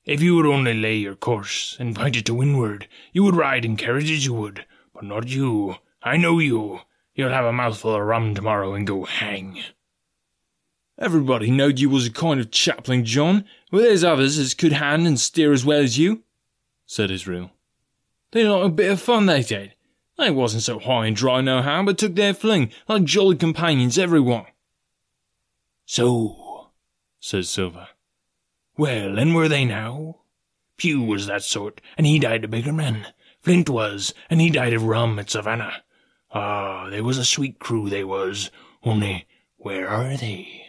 If 0.06 0.22
you 0.22 0.36
would 0.36 0.46
only 0.46 0.72
lay 0.72 0.96
your 0.96 1.14
course 1.14 1.76
and 1.78 1.94
point 1.94 2.16
it 2.16 2.24
to 2.24 2.34
windward, 2.34 2.88
you 3.12 3.22
would 3.22 3.36
ride 3.36 3.66
in 3.66 3.76
carriages, 3.76 4.24
you 4.24 4.32
would. 4.32 4.64
But 4.94 5.04
not 5.04 5.28
you. 5.28 5.76
I 6.02 6.16
know 6.16 6.38
you. 6.38 6.80
You'll 7.14 7.34
have 7.34 7.44
a 7.44 7.52
mouthful 7.52 7.94
of 7.94 8.00
rum 8.00 8.34
tomorrow 8.34 8.72
and 8.72 8.86
go 8.86 9.04
hang. 9.04 9.62
Everybody 10.98 11.50
knowed 11.50 11.78
you 11.78 11.88
was 11.88 12.06
a 12.06 12.10
kind 12.10 12.40
of 12.40 12.50
chaplain, 12.50 13.04
John, 13.04 13.44
but 13.70 13.82
there's 13.82 14.02
others 14.02 14.36
as 14.36 14.54
could 14.54 14.72
hand 14.72 15.06
and 15.06 15.18
steer 15.18 15.52
as 15.52 15.64
well 15.64 15.80
as 15.80 15.96
you, 15.96 16.24
said 16.86 17.10
Israel. 17.10 17.52
They 18.32 18.44
like 18.44 18.66
a 18.66 18.68
bit 18.68 18.90
of 18.90 19.00
fun, 19.00 19.26
they 19.26 19.42
did. 19.42 19.74
They 20.18 20.30
wasn't 20.30 20.64
so 20.64 20.80
high 20.80 21.06
and 21.06 21.14
dry 21.14 21.40
nohow, 21.40 21.84
but 21.86 21.98
took 21.98 22.16
their 22.16 22.34
fling 22.34 22.72
like 22.88 23.04
jolly 23.04 23.36
companions, 23.36 23.96
everyone. 23.96 24.46
So, 25.86 26.70
says 27.20 27.48
Silver. 27.48 27.88
Well, 28.76 29.18
and 29.18 29.34
were 29.34 29.48
they 29.48 29.64
now? 29.64 30.16
Pew 30.76 31.02
was 31.02 31.26
that 31.26 31.44
sort, 31.44 31.80
and 31.96 32.06
he 32.06 32.18
died 32.18 32.44
a 32.44 32.48
bigger 32.48 32.72
man. 32.72 33.06
Flint 33.40 33.70
was, 33.70 34.14
and 34.28 34.40
he 34.40 34.50
died 34.50 34.72
of 34.72 34.82
rum 34.82 35.18
at 35.20 35.30
Savannah. 35.30 35.84
Ah, 36.32 36.90
they 36.90 37.00
was 37.00 37.18
a 37.18 37.24
sweet 37.24 37.60
crew, 37.60 37.88
they 37.88 38.04
was. 38.04 38.50
Only, 38.82 39.26
where 39.56 39.88
are 39.88 40.16
they? 40.16 40.67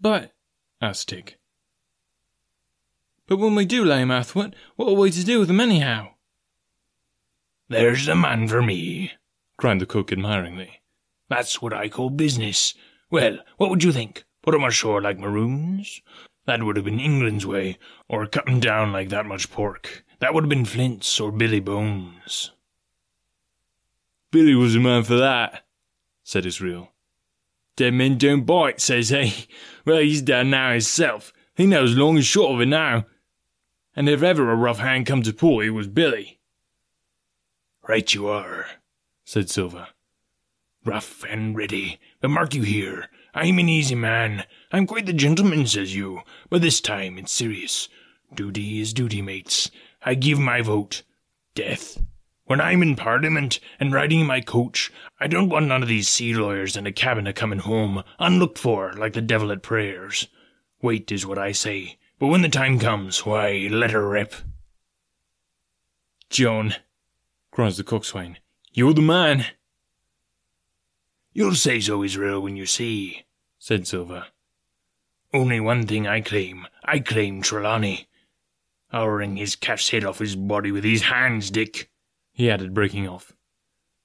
But, 0.00 0.32
asked 0.80 1.08
Dick. 1.08 1.38
But 3.26 3.38
when 3.38 3.54
we 3.54 3.66
do 3.66 3.84
lay 3.84 4.00
'em 4.00 4.10
athwart, 4.10 4.54
what 4.76 4.88
are 4.88 4.94
we 4.94 5.10
to 5.10 5.24
do 5.24 5.38
with 5.38 5.48
them 5.48 5.60
anyhow? 5.60 6.14
There's 7.68 8.06
the 8.06 8.16
man 8.16 8.48
for 8.48 8.62
me, 8.62 9.12
cried 9.56 9.78
the 9.78 9.86
cook 9.86 10.10
admiringly. 10.10 10.80
That's 11.28 11.62
what 11.62 11.72
I 11.72 11.88
call 11.88 12.10
business. 12.10 12.74
Well, 13.10 13.38
what 13.56 13.70
would 13.70 13.84
you 13.84 13.92
think? 13.92 14.24
Put 14.42 14.54
'em 14.54 14.64
ashore 14.64 15.00
like 15.00 15.18
maroons? 15.18 16.00
That 16.46 16.62
would 16.62 16.76
have 16.76 16.86
been 16.86 16.98
England's 16.98 17.46
way, 17.46 17.78
or 18.08 18.26
cut 18.26 18.48
'em 18.48 18.58
down 18.58 18.90
like 18.90 19.10
that 19.10 19.26
much 19.26 19.50
pork. 19.50 20.04
That 20.18 20.34
would 20.34 20.44
have 20.44 20.48
been 20.48 20.64
Flint's 20.64 21.20
or 21.20 21.30
Billy 21.30 21.60
Bones. 21.60 22.50
Billy 24.30 24.54
was 24.54 24.74
a 24.74 24.80
man 24.80 25.04
for 25.04 25.16
that, 25.16 25.66
said 26.24 26.46
Israel. 26.46 26.89
Dead 27.80 27.94
men 27.94 28.18
don't 28.18 28.44
bite, 28.44 28.78
says 28.78 29.08
he. 29.08 29.48
Well, 29.86 30.00
he's 30.00 30.20
dead 30.20 30.48
now 30.48 30.72
himself. 30.72 31.32
He 31.56 31.64
knows 31.64 31.96
long 31.96 32.16
and 32.16 32.24
short 32.24 32.52
of 32.52 32.60
it 32.60 32.66
now. 32.66 33.06
And 33.96 34.06
if 34.06 34.22
ever 34.22 34.50
a 34.50 34.54
rough 34.54 34.80
hand 34.80 35.06
come 35.06 35.22
to 35.22 35.32
pull, 35.32 35.62
it 35.62 35.70
was 35.70 35.86
Billy. 35.88 36.40
Right 37.88 38.12
you 38.12 38.28
are, 38.28 38.66
said 39.24 39.48
Silver. 39.48 39.88
Rough 40.84 41.24
and 41.24 41.56
ready. 41.56 41.98
But 42.20 42.28
mark 42.28 42.54
you 42.54 42.64
here, 42.64 43.08
I'm 43.32 43.58
an 43.58 43.70
easy 43.70 43.94
man. 43.94 44.44
I'm 44.70 44.86
quite 44.86 45.06
the 45.06 45.14
gentleman, 45.14 45.66
says 45.66 45.96
you. 45.96 46.20
But 46.50 46.60
this 46.60 46.82
time 46.82 47.16
it's 47.16 47.32
serious. 47.32 47.88
Duty 48.34 48.78
is 48.80 48.92
duty, 48.92 49.22
mates. 49.22 49.70
I 50.02 50.16
give 50.16 50.38
my 50.38 50.60
vote. 50.60 51.02
Death. 51.54 51.98
When 52.50 52.60
I'm 52.60 52.82
in 52.82 52.96
Parliament 52.96 53.60
and 53.78 53.92
riding 53.92 54.18
in 54.18 54.26
my 54.26 54.40
coach, 54.40 54.90
I 55.20 55.28
don't 55.28 55.50
want 55.50 55.68
none 55.68 55.84
of 55.84 55.88
these 55.88 56.08
sea 56.08 56.34
lawyers 56.34 56.76
in 56.76 56.84
a 56.84 56.90
cabinet 56.90 57.36
coming 57.36 57.60
home, 57.60 58.02
unlooked 58.18 58.58
for, 58.58 58.92
like 58.94 59.12
the 59.12 59.20
devil 59.20 59.52
at 59.52 59.62
prayers. 59.62 60.26
Wait 60.82 61.12
is 61.12 61.24
what 61.24 61.38
I 61.38 61.52
say. 61.52 61.96
But 62.18 62.26
when 62.26 62.42
the 62.42 62.48
time 62.48 62.80
comes, 62.80 63.24
why, 63.24 63.68
let 63.70 63.92
her 63.92 64.08
rip. 64.08 64.34
John, 66.28 66.74
cries 67.52 67.76
the 67.76 67.84
coxswain, 67.84 68.38
you're 68.72 68.94
the 68.94 69.00
man. 69.00 69.46
You'll 71.32 71.54
say 71.54 71.78
so, 71.78 72.02
Israel, 72.02 72.40
when 72.40 72.56
you 72.56 72.66
see, 72.66 73.26
said 73.60 73.86
Silver. 73.86 74.26
Only 75.32 75.60
one 75.60 75.86
thing 75.86 76.08
I 76.08 76.20
claim. 76.20 76.66
I 76.82 76.98
claim 76.98 77.42
Trelawney. 77.42 78.08
I'll 78.90 79.06
wring 79.06 79.36
his 79.36 79.54
cat's 79.54 79.90
head 79.90 80.04
off 80.04 80.18
his 80.18 80.34
body 80.34 80.72
with 80.72 80.82
his 80.82 81.02
hands, 81.02 81.52
Dick, 81.52 81.88
he 82.32 82.50
added, 82.50 82.74
breaking 82.74 83.08
off. 83.08 83.32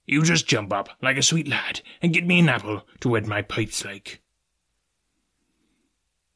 You 0.05 0.23
just 0.23 0.47
jump 0.47 0.71
up, 0.71 0.89
like 1.01 1.17
a 1.17 1.23
sweet 1.23 1.47
lad, 1.47 1.81
and 2.01 2.13
get 2.13 2.25
me 2.25 2.39
an 2.39 2.49
apple 2.49 2.85
to 2.99 3.09
wet 3.09 3.25
my 3.25 3.41
pipes 3.41 3.83
like. 3.83 4.21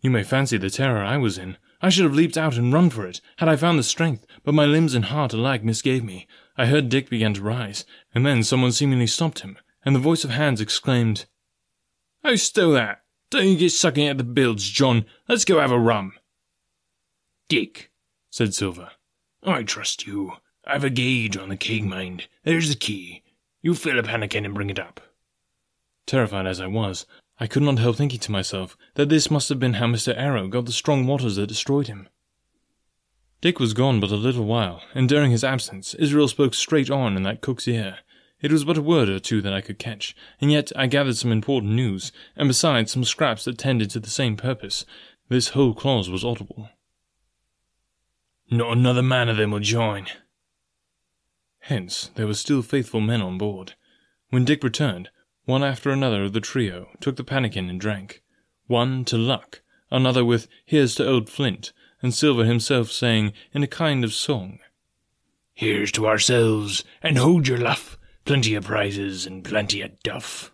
You 0.02 0.10
may 0.10 0.24
fancy 0.24 0.58
the 0.58 0.70
terror 0.70 1.04
I 1.04 1.18
was 1.18 1.38
in. 1.38 1.58
I 1.82 1.90
should 1.90 2.04
have 2.04 2.14
leaped 2.14 2.38
out 2.38 2.58
and 2.58 2.74
run 2.74 2.90
for 2.90 3.06
it, 3.06 3.22
had 3.38 3.48
I 3.48 3.56
found 3.56 3.78
the 3.78 3.84
strength, 3.84 4.26
but 4.44 4.54
my 4.54 4.66
limbs 4.66 4.96
and 4.96 5.06
heart 5.06 5.34
alike 5.34 5.64
misgave 5.64 6.04
me. 6.04 6.28
I 6.58 6.66
heard 6.66 6.90
Dick 6.90 7.10
begin 7.10 7.34
to 7.36 7.42
rise, 7.42 7.86
and 8.14 8.26
then 8.26 8.44
someone 8.44 8.72
seemingly 8.72 9.08
stopped 9.08 9.40
him, 9.40 9.58
and 9.86 9.96
the 9.96 10.00
voice 10.00 10.24
of 10.24 10.32
Hands 10.32 10.60
exclaimed, 10.60 11.26
Oh, 12.24 12.36
stow 12.36 12.72
that! 12.72 13.04
Don't 13.30 13.48
you 13.48 13.58
get 13.58 13.72
sucking 13.72 14.08
at 14.08 14.18
the 14.18 14.24
bilge, 14.24 14.74
John. 14.74 15.06
Let's 15.28 15.46
go 15.46 15.60
have 15.60 15.72
a 15.72 15.80
rum. 15.80 16.14
Dick, 17.48 17.92
said 18.30 18.54
Silver. 18.54 18.92
I 19.44 19.64
trust 19.64 20.08
you. 20.08 20.34
I've 20.66 20.84
a 20.84 20.90
gauge 20.90 21.38
on 21.38 21.50
the 21.50 21.58
keg, 21.58 21.84
mind. 21.84 22.28
There's 22.44 22.70
the 22.70 22.76
key. 22.76 23.24
You 23.62 23.76
fill 23.76 24.00
a 24.00 24.04
pannikin 24.04 24.46
and 24.46 24.54
bring 24.54 24.70
it 24.70 24.80
up. 24.80 25.02
Terrified 26.06 26.48
as 26.48 26.60
I 26.60 26.68
was, 26.68 27.06
I 27.40 27.48
could 27.48 27.64
not 27.64 27.80
help 27.80 27.96
thinking 27.96 28.20
to 28.20 28.32
myself 28.32 28.78
that 28.96 29.10
this 29.10 29.32
must 29.32 29.50
have 29.50 29.60
been 29.60 29.76
how 29.76 29.88
Mr. 29.88 30.16
Arrow 30.18 30.48
got 30.48 30.66
the 30.66 30.72
strong 30.72 31.08
waters 31.08 31.36
that 31.38 31.48
destroyed 31.48 31.88
him. 31.88 32.10
Dick 33.42 33.60
was 33.60 33.74
gone 33.74 34.00
but 34.00 34.12
a 34.12 34.16
little 34.16 34.46
while, 34.46 34.82
and 34.94 35.08
during 35.08 35.32
his 35.32 35.44
absence 35.44 35.94
Israel 35.94 36.28
spoke 36.28 36.54
straight 36.54 36.90
on 36.90 37.16
in 37.16 37.24
that 37.24 37.42
cook's 37.42 37.68
ear, 37.68 38.00
it 38.42 38.52
was 38.52 38.64
but 38.64 38.78
a 38.78 38.82
word 38.82 39.10
or 39.10 39.20
two 39.20 39.42
that 39.42 39.54
I 39.54 39.62
could 39.62 39.80
catch, 39.80 40.16
and 40.40 40.52
yet 40.52 40.72
I 40.76 40.88
gathered 40.88 41.18
some 41.18 41.32
important 41.32 41.74
news, 41.74 42.12
and 42.38 42.48
besides 42.48 42.92
some 42.92 43.04
scraps 43.04 43.46
that 43.46 43.58
tended 43.58 43.90
to 43.92 44.00
the 44.00 44.10
same 44.10 44.38
purpose. 44.38 44.86
This 45.28 45.50
whole 45.50 45.74
clause 45.74 46.10
was 46.10 46.24
audible. 46.24 46.70
Not 48.50 48.78
another 48.78 49.04
man 49.04 49.30
of 49.30 49.38
them 49.38 49.52
will 49.52 49.60
join. 49.60 50.08
Hence, 51.70 52.10
there 52.16 52.26
were 52.26 52.34
still 52.34 52.64
faithful 52.64 53.00
men 53.00 53.22
on 53.22 53.38
board. 53.38 53.76
When 54.32 54.44
Dick 54.44 54.64
returned, 54.64 55.12
one 55.46 55.64
after 55.64 55.92
another 55.92 56.24
of 56.24 56.34
the 56.34 56.42
trio 56.42 56.90
took 57.00 57.16
the 57.16 57.24
pannikin 57.24 57.70
and 57.70 57.80
drank. 57.80 58.24
One 58.66 59.06
to 59.06 59.20
luck, 59.20 59.62
another 59.92 60.26
with 60.26 60.48
Here's 60.66 60.96
to 60.96 61.08
old 61.08 61.30
Flint, 61.30 61.72
and 62.02 62.12
Silver 62.12 62.44
himself 62.44 62.92
saying 62.92 63.34
in 63.54 63.62
a 63.62 63.68
kind 63.68 64.04
of 64.04 64.14
song, 64.14 64.58
Here's 65.54 65.92
to 65.92 66.08
ourselves, 66.08 66.84
and 67.04 67.20
hold 67.20 67.48
your 67.48 67.60
luff, 67.60 68.00
Plenty 68.26 68.56
of 68.56 68.64
prizes 68.64 69.28
and 69.28 69.46
plenty 69.46 69.82
of 69.82 70.00
duff. 70.02 70.52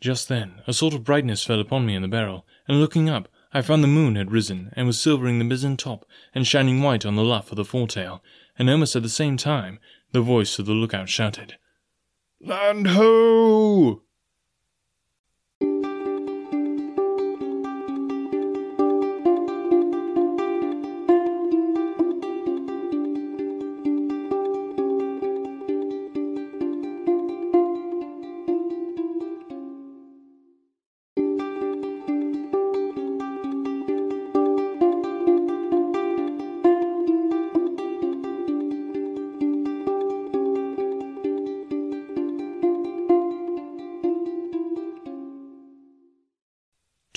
Just 0.00 0.28
then, 0.28 0.60
a 0.66 0.72
sort 0.72 0.92
of 0.92 1.04
brightness 1.04 1.44
fell 1.44 1.60
upon 1.60 1.86
me 1.86 1.94
in 1.94 2.02
the 2.02 2.08
barrel, 2.08 2.44
and 2.66 2.80
looking 2.80 3.08
up, 3.08 3.28
I 3.52 3.62
found 3.62 3.84
the 3.84 3.88
moon 3.88 4.16
had 4.16 4.32
risen 4.32 4.72
and 4.74 4.88
was 4.88 5.00
silvering 5.00 5.38
the 5.38 5.44
mizzen 5.44 5.76
top 5.76 6.04
and 6.34 6.44
shining 6.44 6.82
white 6.82 7.06
on 7.06 7.14
the 7.14 7.24
luff 7.24 7.52
of 7.52 7.56
the 7.56 7.64
foresail, 7.64 8.24
and 8.58 8.68
almost 8.68 8.96
at 8.96 9.02
the 9.02 9.08
same 9.08 9.36
time, 9.36 9.78
the 10.12 10.20
voice 10.20 10.58
of 10.58 10.66
the 10.66 10.72
lookout 10.72 11.08
shouted, 11.08 11.56
Land 12.40 12.88
ho! 12.88 14.02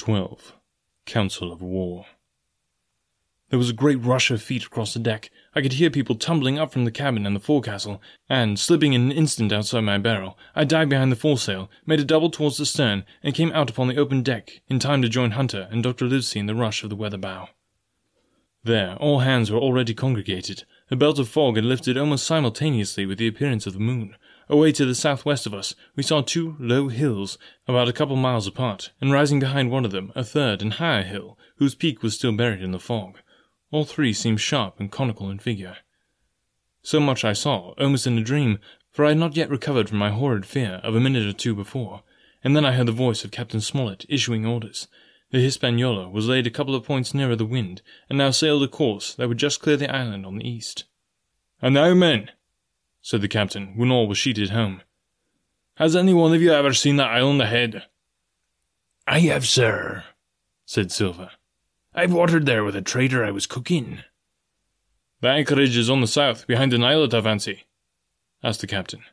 12. 0.02 0.56
Council 1.06 1.54
of 1.54 1.62
War. 1.62 2.08
There 3.52 3.60
was 3.60 3.70
a 3.70 3.74
great 3.74 4.04
rush 4.04 4.32
of 4.32 4.42
feet 4.42 4.66
across 4.66 4.96
the 4.96 5.00
deck. 5.00 5.30
I 5.54 5.62
could 5.62 5.74
hear 5.74 5.92
people 5.92 6.16
tumbling 6.16 6.58
up 6.58 6.74
from 6.74 6.86
the 6.86 6.92
cabin 6.92 7.28
and 7.28 7.36
the 7.36 7.40
forecastle, 7.40 8.02
and, 8.28 8.60
slipping 8.60 8.94
in 8.94 9.02
an 9.04 9.12
instant 9.12 9.54
outside 9.54 9.82
my 9.82 10.00
barrel, 10.00 10.40
I 10.56 10.64
dived 10.64 10.90
behind 10.90 11.12
the 11.12 11.16
foresail, 11.16 11.70
made 11.86 12.00
a 12.00 12.04
double 12.04 12.32
towards 12.32 12.58
the 12.58 12.66
stern, 12.66 13.06
and 13.22 13.36
came 13.36 13.52
out 13.52 13.70
upon 13.70 13.90
the 13.90 13.98
open 13.98 14.24
deck 14.24 14.62
in 14.68 14.80
time 14.80 15.04
to 15.04 15.08
join 15.08 15.32
Hunter 15.32 15.68
and 15.70 15.84
Dr. 15.84 16.08
Livesey 16.08 16.40
in 16.40 16.48
the 16.48 16.56
rush 16.56 16.84
of 16.84 16.90
the 16.90 16.96
weather 16.96 17.20
bow. 17.20 17.50
There, 18.64 18.96
all 18.96 19.20
hands 19.20 19.52
were 19.52 19.60
already 19.60 19.94
congregated. 19.94 20.64
A 20.90 20.96
belt 20.96 21.20
of 21.20 21.30
fog 21.30 21.58
had 21.58 21.66
lifted 21.66 21.96
almost 21.96 22.26
simultaneously 22.26 23.06
with 23.06 23.20
the 23.20 23.28
appearance 23.28 23.68
of 23.68 23.74
the 23.74 23.80
moon. 23.80 24.16
Away 24.52 24.74
to 24.74 24.86
the 24.86 24.96
southwest 24.96 25.46
of 25.46 25.54
us, 25.54 25.76
we 25.96 26.04
saw 26.04 26.22
two 26.22 26.58
low 26.60 26.90
hills, 26.90 27.38
about 27.70 27.88
a 27.88 27.94
couple 27.94 28.18
miles 28.18 28.48
apart, 28.48 28.92
and 29.00 29.10
rising 29.10 29.40
behind 29.40 29.72
one 29.72 29.86
of 29.86 29.92
them, 29.92 30.12
a 30.14 30.26
third 30.26 30.62
and 30.62 30.74
higher 30.74 31.04
hill, 31.04 31.40
whose 31.56 31.74
peak 31.74 32.04
was 32.04 32.16
still 32.16 32.34
buried 32.34 32.62
in 32.62 32.72
the 32.72 32.78
fog. 32.78 33.20
All 33.72 33.86
three 33.86 34.12
seemed 34.12 34.42
sharp 34.42 34.78
and 34.78 34.92
conical 34.92 35.30
in 35.30 35.40
figure. 35.40 35.78
So 36.84 37.00
much 37.00 37.24
I 37.24 37.32
saw, 37.32 37.74
almost 37.80 38.06
in 38.06 38.18
a 38.18 38.24
dream, 38.24 38.60
for 38.92 39.06
I 39.06 39.10
had 39.10 39.20
not 39.20 39.38
yet 39.38 39.50
recovered 39.50 39.88
from 39.88 40.00
my 40.00 40.12
horrid 40.12 40.46
fear 40.46 40.82
of 40.84 40.96
a 40.96 41.00
minute 41.00 41.26
or 41.26 41.32
two 41.32 41.56
before, 41.56 42.04
and 42.44 42.54
then 42.54 42.66
I 42.66 42.74
heard 42.74 42.88
the 42.88 42.92
voice 42.92 43.24
of 43.24 43.32
Captain 43.32 43.62
Smollett 43.62 44.06
issuing 44.10 44.46
orders. 44.46 44.90
The 45.30 45.40
Hispaniola 45.40 46.10
was 46.10 46.28
laid 46.28 46.46
a 46.46 46.52
couple 46.52 46.76
of 46.76 46.84
points 46.84 47.14
nearer 47.14 47.38
the 47.38 47.46
wind, 47.46 47.82
and 48.10 48.18
now 48.18 48.32
sailed 48.32 48.64
a 48.64 48.68
course 48.68 49.14
that 49.14 49.30
would 49.30 49.38
just 49.38 49.62
clear 49.62 49.78
the 49.78 49.90
island 49.96 50.26
on 50.26 50.40
the 50.40 50.46
east. 50.46 50.84
And 51.62 51.74
now, 51.76 51.94
men, 51.94 52.32
said 53.02 53.22
the 53.22 53.28
captain, 53.28 53.76
when 53.76 53.92
all 53.92 54.08
was 54.08 54.18
sheeted 54.18 54.50
home. 54.50 54.82
Has 55.76 55.96
any 55.96 56.14
one 56.14 56.34
of 56.34 56.42
you 56.42 56.52
ever 56.52 56.74
seen 56.74 56.98
that 56.98 57.12
island 57.12 57.42
ahead? 57.42 57.84
I 59.08 59.20
have, 59.22 59.48
sir, 59.48 60.04
said 60.66 60.92
Silver. 60.92 61.32
I've 61.94 62.14
watered 62.14 62.46
there 62.46 62.64
with 62.64 62.76
a 62.76 62.82
trader 62.82 63.26
I 63.26 63.32
was 63.32 63.48
cooking. 63.48 64.00
The 65.22 65.30
anchorage 65.30 65.76
is 65.76 65.90
on 65.90 66.02
the 66.02 66.08
south, 66.08 66.48
behind 66.48 66.74
an 66.74 66.84
islet, 66.84 67.14
I 67.14 67.22
fancy, 67.22 67.66
asked 68.44 68.62
the 68.62 68.68
captain. 68.68 69.04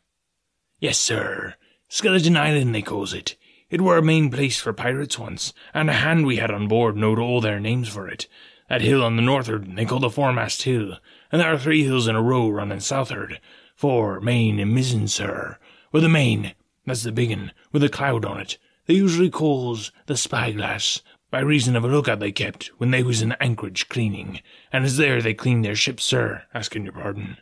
Yes, 0.79 0.99
sir. 0.99 1.55
Skeleton 1.89 2.37
Island, 2.37 2.75
they 2.75 2.83
calls 2.83 3.13
it. 3.13 3.37
It 3.71 3.81
were 3.81 3.99
a 3.99 4.03
main 4.03 4.31
place 4.31 4.59
for 4.59 4.73
pirates 4.73 5.19
once, 5.19 5.53
and 5.75 5.91
a 5.91 5.95
hand 5.95 6.27
we 6.27 6.37
had 6.37 6.51
on 6.51 6.69
board 6.69 6.97
knowed 6.97 7.19
all 7.19 7.41
their 7.41 7.61
names 7.61 7.89
for 7.89 8.09
it. 8.09 8.27
That 8.69 8.81
hill 8.83 9.03
on 9.03 9.17
the 9.17 9.23
northward 9.23 9.75
they 9.77 9.85
call 9.85 9.99
the 9.99 10.09
foremast 10.09 10.63
hill, 10.63 10.99
and 11.33 11.41
there 11.41 11.53
are 11.53 11.59
three 11.59 11.85
hills 11.85 12.07
in 12.07 12.17
a 12.17 12.23
row 12.23 12.49
running 12.49 12.81
southward, 12.81 13.41
Fore, 13.79 14.19
main, 14.19 14.59
and 14.59 14.75
mizzen, 14.75 15.07
sir. 15.07 15.57
With 15.93 16.03
the 16.03 16.09
main, 16.09 16.53
that's 16.85 17.05
the 17.05 17.13
big 17.13 17.31
un, 17.31 17.53
with 17.71 17.85
a 17.85 17.89
cloud 17.89 18.25
on 18.25 18.41
it, 18.41 18.59
they 18.87 18.95
usually 18.95 19.31
calls 19.31 19.93
the 20.07 20.17
spyglass, 20.17 21.01
by 21.31 21.39
reason 21.39 21.77
of 21.77 21.85
a 21.85 21.87
lookout 21.87 22.19
they 22.19 22.33
kept 22.33 22.73
when 22.79 22.91
they 22.91 23.05
was 23.05 23.23
in 23.23 23.37
anchorage 23.39 23.89
cleaning, 23.89 24.41
and 24.73 24.85
as 24.85 24.97
there 24.97 25.23
they 25.23 25.33
cleaned 25.33 25.65
their 25.65 25.77
ship, 25.77 26.01
sir, 26.01 26.43
asking 26.53 26.83
your 26.83 26.93
pardon. 26.93 27.37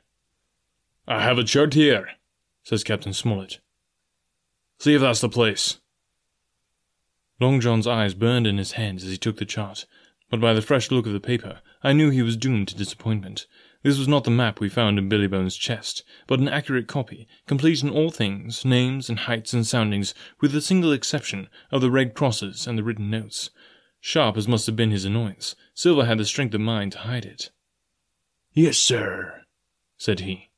I 1.08 1.22
have 1.22 1.38
a 1.38 1.42
chart 1.42 1.72
here, 1.72 2.10
says 2.62 2.84
Captain 2.84 3.14
Smollett. 3.14 3.60
See 4.78 4.92
if 4.92 5.00
that's 5.00 5.22
the 5.22 5.30
place. 5.30 5.78
Long 7.40 7.60
John's 7.62 7.86
eyes 7.86 8.12
burned 8.12 8.46
in 8.46 8.58
his 8.58 8.72
hands 8.72 9.04
as 9.04 9.10
he 9.10 9.16
took 9.16 9.38
the 9.38 9.46
chart, 9.46 9.86
but 10.28 10.42
by 10.42 10.52
the 10.52 10.60
fresh 10.60 10.90
look 10.90 11.06
of 11.06 11.14
the 11.14 11.18
paper, 11.18 11.62
I 11.82 11.94
knew 11.94 12.10
he 12.10 12.20
was 12.20 12.36
doomed 12.36 12.68
to 12.68 12.76
disappointment. 12.76 13.46
This 13.82 13.98
was 13.98 14.08
not 14.08 14.24
the 14.24 14.30
map 14.30 14.58
we 14.58 14.68
found 14.68 14.98
in 14.98 15.08
Billy 15.08 15.26
Bones' 15.26 15.56
chest, 15.56 16.02
but 16.26 16.40
an 16.40 16.48
accurate 16.48 16.88
copy, 16.88 17.28
complete 17.46 17.82
in 17.82 17.90
all 17.90 18.10
things, 18.10 18.64
names 18.64 19.08
and 19.08 19.20
heights 19.20 19.52
and 19.52 19.66
soundings, 19.66 20.14
with 20.40 20.52
the 20.52 20.60
single 20.60 20.92
exception 20.92 21.48
of 21.70 21.80
the 21.80 21.90
red 21.90 22.14
crosses 22.14 22.66
and 22.66 22.78
the 22.78 22.82
written 22.82 23.10
notes. 23.10 23.50
Sharp 24.00 24.36
as 24.36 24.48
must 24.48 24.66
have 24.66 24.76
been 24.76 24.90
his 24.90 25.04
annoyance, 25.04 25.54
Silver 25.74 26.04
had 26.04 26.18
the 26.18 26.24
strength 26.24 26.54
of 26.54 26.60
mind 26.60 26.92
to 26.92 26.98
hide 26.98 27.24
it. 27.24 27.50
Yes, 28.52 28.78
sir, 28.78 29.42
said 29.98 30.20
he. 30.20 30.50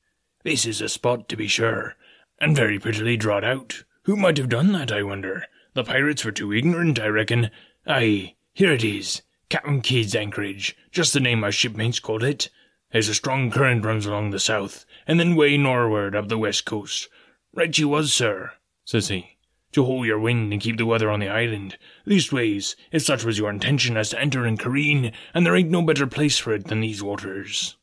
This 0.44 0.64
is 0.64 0.80
a 0.80 0.88
spot, 0.88 1.28
to 1.28 1.37
be 1.37 1.48
sure, 1.48 1.96
and 2.40 2.54
very 2.54 2.78
prettily 2.78 3.16
drawed 3.16 3.44
out. 3.44 3.84
Who 4.02 4.16
might 4.16 4.37
have 4.37 4.48
done 4.48 4.72
that, 4.72 4.92
I 4.92 5.02
wonder? 5.02 5.46
The 5.75 5.84
pirates 5.84 6.25
were 6.25 6.32
too 6.32 6.52
ignorant, 6.52 7.00
I 7.00 7.08
reckon. 7.08 7.50
Aye, 7.87 8.34
here 8.52 8.72
it 8.72 8.84
is. 8.84 9.22
Captain 9.48 9.80
Kidd's 9.80 10.14
anchorage, 10.14 10.76
just 10.90 11.12
the 11.12 11.20
name 11.20 11.40
my 11.40 11.50
shipmates 11.50 12.00
called 12.00 12.22
it. 12.22 12.50
There's 12.90 13.09
a 13.09 13.14
strong 13.14 13.50
current 13.50 13.85
runs 13.85 14.07
along 14.07 14.30
the 14.30 14.40
south, 14.40 14.87
and 15.07 15.21
then 15.21 15.37
way 15.37 15.57
nor'ward 15.57 16.16
up 16.16 16.28
the 16.28 16.38
west 16.38 16.64
coast. 16.64 17.09
Right 17.52 17.76
you 17.76 17.88
was, 17.88 18.12
sir, 18.12 18.52
says 18.85 19.09
he, 19.09 19.37
to 19.73 19.85
hold 19.85 20.07
your 20.07 20.18
wind 20.18 20.52
and 20.52 20.62
keep 20.62 20.78
the 20.78 20.87
weather 20.87 21.11
on 21.11 21.21
the 21.21 21.28
island. 21.28 21.76
Leastways, 22.07 22.76
if 22.90 23.02
such 23.02 23.25
was 23.25 23.38
your 23.38 23.50
intention 23.50 23.97
as 23.97 24.11
to 24.11 24.21
enter 24.21 24.47
and 24.47 24.59
careen, 24.59 25.12
and 25.35 25.45
there 25.45 25.54
ain't 25.54 25.71
no 25.71 25.83
better 25.83 26.07
place 26.07 26.38
for 26.38 26.54
it 26.54 26.68
than 26.68 26.80
these 26.80 27.02
waters. 27.02 27.76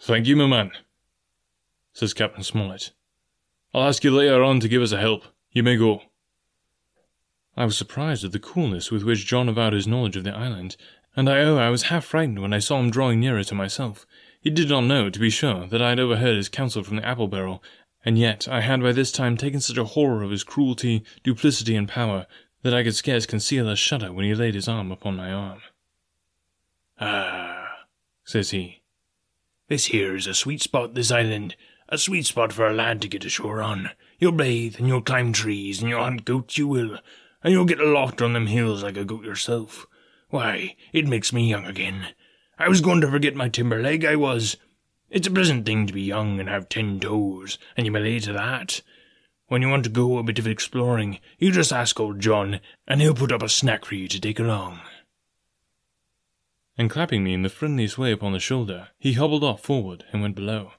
Thank 0.00 0.26
you, 0.26 0.36
my 0.36 0.46
man, 0.46 0.70
says 1.92 2.14
Captain 2.14 2.44
Smollett. 2.44 2.92
I'll 3.74 3.88
ask 3.88 4.04
you 4.04 4.12
later 4.12 4.42
on 4.44 4.60
to 4.60 4.68
give 4.68 4.82
us 4.82 4.92
a 4.92 5.00
help. 5.00 5.24
You 5.50 5.64
may 5.64 5.76
go. 5.76 6.02
I 7.56 7.64
was 7.64 7.76
surprised 7.76 8.24
at 8.24 8.30
the 8.30 8.38
coolness 8.38 8.92
with 8.92 9.02
which 9.02 9.26
John 9.26 9.48
avowed 9.48 9.72
his 9.72 9.88
knowledge 9.88 10.16
of 10.16 10.22
the 10.22 10.32
island, 10.32 10.76
and 11.16 11.28
I 11.28 11.40
own 11.40 11.58
I 11.58 11.70
was 11.70 11.84
half 11.84 12.04
frightened 12.04 12.40
when 12.40 12.52
I 12.52 12.58
saw 12.58 12.78
him 12.78 12.90
drawing 12.90 13.20
nearer 13.20 13.44
to 13.44 13.54
myself. 13.54 14.06
He 14.40 14.50
did 14.50 14.68
not 14.68 14.84
know, 14.84 15.10
to 15.10 15.18
be 15.18 15.30
sure, 15.30 15.66
that 15.66 15.82
I 15.82 15.90
had 15.90 16.00
overheard 16.00 16.36
his 16.36 16.48
counsel 16.48 16.82
from 16.84 16.96
the 16.96 17.06
apple 17.06 17.28
barrel, 17.28 17.62
and 18.04 18.18
yet 18.18 18.46
I 18.48 18.60
had 18.60 18.82
by 18.82 18.92
this 18.92 19.10
time 19.10 19.36
taken 19.36 19.60
such 19.60 19.76
a 19.76 19.84
horror 19.84 20.22
of 20.22 20.30
his 20.30 20.44
cruelty, 20.44 21.02
duplicity, 21.24 21.74
and 21.74 21.88
power, 21.88 22.26
that 22.62 22.74
I 22.74 22.82
could 22.84 22.94
scarce 22.94 23.26
conceal 23.26 23.68
a 23.68 23.76
shudder 23.76 24.12
when 24.12 24.24
he 24.24 24.34
laid 24.34 24.54
his 24.54 24.68
arm 24.68 24.92
upon 24.92 25.16
my 25.16 25.32
arm. 25.32 25.60
Ah, 27.00 27.86
says 28.24 28.50
he, 28.50 28.82
this 29.68 29.86
here's 29.86 30.26
a 30.26 30.32
sweet 30.32 30.62
spot, 30.62 30.94
this 30.94 31.10
island, 31.10 31.54
a 31.90 31.98
sweet 31.98 32.24
spot 32.24 32.54
for 32.54 32.66
a 32.66 32.72
lad 32.72 33.02
to 33.02 33.08
get 33.08 33.26
ashore 33.26 33.60
on. 33.60 33.90
You'll 34.18 34.32
bathe, 34.32 34.76
and 34.78 34.88
you'll 34.88 35.02
climb 35.02 35.34
trees, 35.34 35.80
and 35.80 35.90
you'll 35.90 36.02
hunt 36.02 36.24
goats, 36.24 36.56
you 36.56 36.66
will, 36.66 36.98
and 37.44 37.52
you'll 37.52 37.66
get 37.66 37.80
aloft 37.80 38.22
on 38.22 38.32
them 38.32 38.46
hills 38.46 38.82
like 38.82 38.96
a 38.96 39.04
goat 39.04 39.24
yourself. 39.24 39.86
Why, 40.30 40.76
it 40.92 41.06
makes 41.06 41.32
me 41.32 41.48
young 41.48 41.64
again. 41.64 42.08
I 42.58 42.68
was 42.68 42.80
going 42.80 43.00
to 43.00 43.10
forget 43.10 43.34
my 43.34 43.48
timber 43.48 43.80
leg, 43.80 44.04
I 44.04 44.16
was. 44.16 44.56
It's 45.10 45.26
a 45.26 45.30
pleasant 45.30 45.64
thing 45.64 45.86
to 45.86 45.92
be 45.92 46.02
young 46.02 46.38
and 46.38 46.48
have 46.48 46.68
ten 46.68 47.00
toes, 47.00 47.56
and 47.76 47.86
you 47.86 47.92
may 47.92 48.00
lay 48.00 48.18
to 48.20 48.32
that. 48.34 48.82
When 49.46 49.62
you 49.62 49.68
want 49.70 49.84
to 49.84 49.90
go 49.90 50.18
a 50.18 50.22
bit 50.22 50.38
of 50.38 50.46
exploring, 50.46 51.18
you 51.38 51.50
just 51.50 51.72
ask 51.72 51.98
old 51.98 52.20
John, 52.20 52.60
and 52.86 53.00
he'll 53.00 53.14
put 53.14 53.32
up 53.32 53.42
a 53.42 53.48
snack 53.48 53.86
for 53.86 53.94
you 53.94 54.06
to 54.08 54.20
take 54.20 54.38
along. 54.38 54.80
And 56.76 56.90
clapping 56.90 57.24
me 57.24 57.32
in 57.32 57.40
the 57.40 57.48
friendliest 57.48 57.96
way 57.96 58.12
upon 58.12 58.32
the 58.32 58.38
shoulder, 58.38 58.88
he 58.98 59.14
hobbled 59.14 59.42
off 59.42 59.62
forward 59.62 60.04
and 60.12 60.20
went 60.20 60.36
below. 60.36 60.72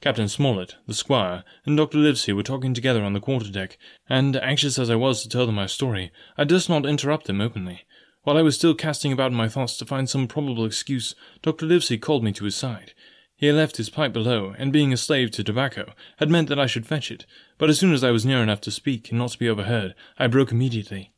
Captain 0.00 0.28
Smollett, 0.28 0.74
the 0.88 0.94
squire, 0.94 1.44
and 1.64 1.76
Dr. 1.76 1.98
Livesey 1.98 2.32
were 2.32 2.42
talking 2.42 2.74
together 2.74 3.04
on 3.04 3.12
the 3.12 3.20
quarter 3.20 3.48
deck, 3.48 3.78
and, 4.08 4.34
anxious 4.34 4.76
as 4.76 4.90
I 4.90 4.96
was 4.96 5.22
to 5.22 5.28
tell 5.28 5.46
them 5.46 5.54
my 5.54 5.66
story, 5.66 6.10
I 6.36 6.42
durst 6.42 6.68
not 6.68 6.84
interrupt 6.84 7.26
them 7.26 7.40
openly. 7.40 7.84
While 8.24 8.36
I 8.36 8.42
was 8.42 8.54
still 8.54 8.74
casting 8.74 9.12
about 9.12 9.32
my 9.32 9.48
thoughts 9.48 9.76
to 9.78 9.84
find 9.84 10.08
some 10.08 10.28
probable 10.28 10.64
excuse, 10.64 11.14
Dr. 11.42 11.66
Livesey 11.66 11.98
called 11.98 12.22
me 12.22 12.32
to 12.32 12.44
his 12.44 12.54
side. 12.54 12.92
He 13.34 13.46
had 13.46 13.56
left 13.56 13.78
his 13.78 13.90
pipe 13.90 14.12
below, 14.12 14.54
and 14.56 14.72
being 14.72 14.92
a 14.92 14.96
slave 14.96 15.32
to 15.32 15.42
tobacco, 15.42 15.92
had 16.18 16.30
meant 16.30 16.48
that 16.48 16.60
I 16.60 16.66
should 16.66 16.86
fetch 16.86 17.10
it, 17.10 17.26
but 17.58 17.68
as 17.68 17.80
soon 17.80 17.92
as 17.92 18.04
I 18.04 18.12
was 18.12 18.24
near 18.24 18.40
enough 18.40 18.60
to 18.60 18.70
speak 18.70 19.10
and 19.10 19.18
not 19.18 19.30
to 19.30 19.38
be 19.38 19.48
overheard, 19.48 19.96
I 20.18 20.28
broke 20.28 20.52
immediately. 20.52 21.12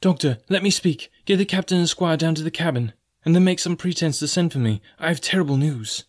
Doctor, 0.00 0.38
let 0.48 0.62
me 0.62 0.70
speak. 0.70 1.10
Get 1.26 1.36
the 1.36 1.44
captain 1.44 1.76
and 1.76 1.88
squire 1.88 2.16
down 2.16 2.34
to 2.36 2.42
the 2.42 2.50
cabin, 2.50 2.94
and 3.22 3.34
then 3.34 3.44
make 3.44 3.58
some 3.58 3.76
pretence 3.76 4.18
to 4.20 4.28
send 4.28 4.52
for 4.52 4.58
me. 4.60 4.80
I 4.98 5.08
have 5.08 5.20
terrible 5.20 5.58
news. 5.58 6.04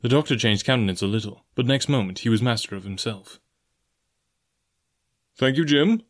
The 0.00 0.08
doctor 0.08 0.34
changed 0.36 0.64
countenance 0.64 1.02
a 1.02 1.06
little, 1.06 1.44
but 1.54 1.66
next 1.66 1.90
moment 1.90 2.20
he 2.20 2.30
was 2.30 2.40
master 2.40 2.74
of 2.74 2.84
himself. 2.84 3.38
Thank 5.36 5.58
you, 5.58 5.66
Jim, 5.66 6.02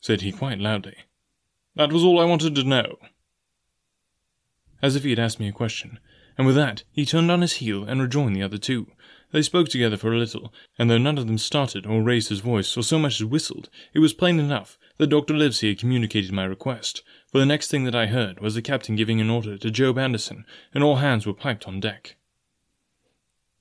said 0.00 0.22
he 0.22 0.32
quite 0.32 0.58
loudly. 0.58 0.96
That 1.78 1.92
was 1.92 2.02
all 2.02 2.18
I 2.18 2.24
wanted 2.24 2.56
to 2.56 2.64
know. 2.64 2.98
As 4.82 4.96
if 4.96 5.04
he 5.04 5.10
had 5.10 5.20
asked 5.20 5.38
me 5.38 5.46
a 5.46 5.52
question, 5.52 6.00
and 6.36 6.44
with 6.44 6.56
that 6.56 6.82
he 6.90 7.06
turned 7.06 7.30
on 7.30 7.40
his 7.40 7.54
heel 7.54 7.84
and 7.84 8.02
rejoined 8.02 8.34
the 8.34 8.42
other 8.42 8.58
two. 8.58 8.88
They 9.30 9.42
spoke 9.42 9.68
together 9.68 9.96
for 9.96 10.12
a 10.12 10.18
little, 10.18 10.52
and 10.76 10.90
though 10.90 10.98
none 10.98 11.18
of 11.18 11.28
them 11.28 11.38
started 11.38 11.86
or 11.86 12.02
raised 12.02 12.30
his 12.30 12.40
voice 12.40 12.76
or 12.76 12.82
so 12.82 12.98
much 12.98 13.20
as 13.20 13.26
whistled, 13.26 13.70
it 13.94 14.00
was 14.00 14.12
plain 14.12 14.40
enough 14.40 14.76
that 14.96 15.06
Dr. 15.06 15.34
Livesey 15.34 15.68
had 15.68 15.78
communicated 15.78 16.32
my 16.32 16.44
request, 16.44 17.04
for 17.30 17.38
the 17.38 17.46
next 17.46 17.70
thing 17.70 17.84
that 17.84 17.94
I 17.94 18.06
heard 18.06 18.40
was 18.40 18.56
the 18.56 18.62
captain 18.62 18.96
giving 18.96 19.20
an 19.20 19.30
order 19.30 19.56
to 19.56 19.70
Job 19.70 19.98
Anderson, 19.98 20.46
and 20.74 20.82
all 20.82 20.96
hands 20.96 21.28
were 21.28 21.32
piped 21.32 21.68
on 21.68 21.78
deck. 21.78 22.16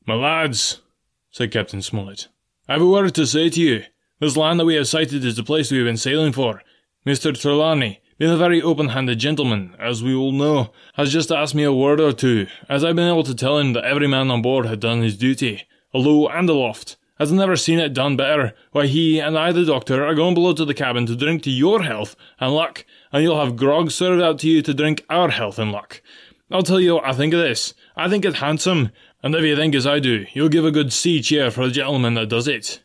My 0.08 0.16
lads, 0.16 0.82
said 1.30 1.52
Captain 1.52 1.84
Smollett, 1.84 2.30
I 2.68 2.74
have 2.74 2.82
a 2.82 2.88
word 2.88 3.14
to 3.14 3.28
say 3.28 3.52
to 3.52 3.62
you. 3.62 3.84
This 4.20 4.36
land 4.36 4.60
that 4.60 4.66
we 4.66 4.74
have 4.74 4.88
sighted 4.88 5.24
is 5.24 5.36
the 5.36 5.44
place 5.44 5.70
we 5.70 5.78
have 5.78 5.86
been 5.86 5.98
sailing 5.98 6.34
for. 6.34 6.64
Mr. 7.06 7.40
Trelawney, 7.40 8.02
being 8.18 8.32
a 8.32 8.38
very 8.38 8.62
open-handed 8.62 9.20
gentleman, 9.20 9.76
as 9.80 10.04
we 10.04 10.14
all 10.14 10.32
know, 10.32 10.72
has 10.94 11.14
just 11.14 11.32
asked 11.32 11.54
me 11.54 11.64
a 11.64 11.74
word 11.74 12.00
or 12.00 12.12
two, 12.12 12.48
as 12.68 12.84
I've 12.84 12.96
been 12.96 13.08
able 13.08 13.24
to 13.24 13.36
tell 13.36 13.60
him 13.60 13.74
that 13.74 13.86
every 13.86 14.08
man 14.08 14.32
on 14.32 14.42
board 14.42 14.66
had 14.66 14.80
done 14.80 15.02
his 15.02 15.18
duty, 15.18 15.68
alow 15.94 16.28
and 16.28 16.50
aloft, 16.50 16.98
has 17.20 17.32
never 17.32 17.56
seen 17.56 17.80
it 17.80 17.94
done 17.94 18.16
better. 18.16 18.54
Why, 18.72 18.88
he 18.88 19.20
and 19.20 19.38
I, 19.38 19.52
the 19.52 19.66
doctor, 19.66 20.06
are 20.06 20.16
going 20.16 20.34
below 20.34 20.54
to 20.54 20.66
the 20.66 20.74
cabin 20.74 21.06
to 21.08 21.16
drink 21.16 21.44
to 21.44 21.52
your 21.52 21.84
health 21.84 22.16
and 22.40 22.54
luck, 22.54 22.86
and 23.12 23.24
you'll 23.24 23.40
have 23.44 23.56
grog 23.56 23.92
served 23.92 24.22
out 24.22 24.40
to 24.40 24.50
you 24.50 24.62
to 24.64 24.74
drink 24.74 25.06
our 25.10 25.30
health 25.30 25.60
and 25.60 25.72
luck. 25.72 26.02
I'll 26.50 26.64
tell 26.64 26.80
you 26.80 26.96
what 26.96 27.06
I 27.06 27.14
think 27.14 27.34
of 27.34 27.40
this. 27.40 27.74
I 27.96 28.10
think 28.10 28.26
it's 28.26 28.38
handsome, 28.38 28.92
and 29.22 29.36
if 29.36 29.44
you 29.44 29.56
think 29.56 29.76
as 29.76 29.86
I 29.86 30.00
do, 30.00 30.26
you'll 30.34 30.50
give 30.50 30.66
a 30.66 30.72
good 30.72 30.94
sea 30.94 31.22
cheer 31.22 31.52
for 31.52 31.66
the 31.66 31.72
gentleman 31.72 32.14
that 32.16 32.30
does 32.30 32.48
it. 32.48 32.82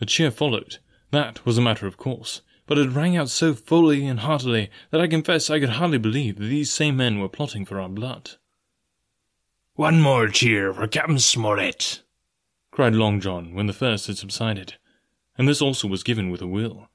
A 0.00 0.06
cheer 0.06 0.30
followed. 0.30 0.78
That 1.10 1.44
was 1.44 1.58
a 1.58 1.62
matter 1.62 1.86
of 1.86 1.96
course, 1.96 2.42
but 2.70 2.78
it 2.78 2.88
rang 2.88 3.16
out 3.16 3.28
so 3.28 3.52
fully 3.52 4.06
and 4.06 4.20
heartily 4.20 4.70
that 4.92 5.00
I 5.00 5.08
confess 5.08 5.50
I 5.50 5.58
could 5.58 5.70
hardly 5.70 5.98
believe 5.98 6.38
that 6.38 6.44
these 6.44 6.72
same 6.72 6.98
men 6.98 7.18
were 7.18 7.28
plotting 7.28 7.64
for 7.64 7.80
our 7.80 7.88
blood. 7.88 8.36
One 9.74 10.00
more 10.00 10.28
cheer 10.28 10.72
for 10.72 10.86
Captain 10.86 11.18
Smollett, 11.18 12.02
cried 12.70 12.94
Long 12.94 13.18
John 13.18 13.54
when 13.54 13.66
the 13.66 13.72
first 13.72 14.06
had 14.06 14.18
subsided, 14.18 14.74
and 15.36 15.48
this 15.48 15.60
also 15.60 15.88
was 15.88 16.04
given 16.04 16.30
with 16.30 16.40
a 16.40 16.46
will. 16.46 16.88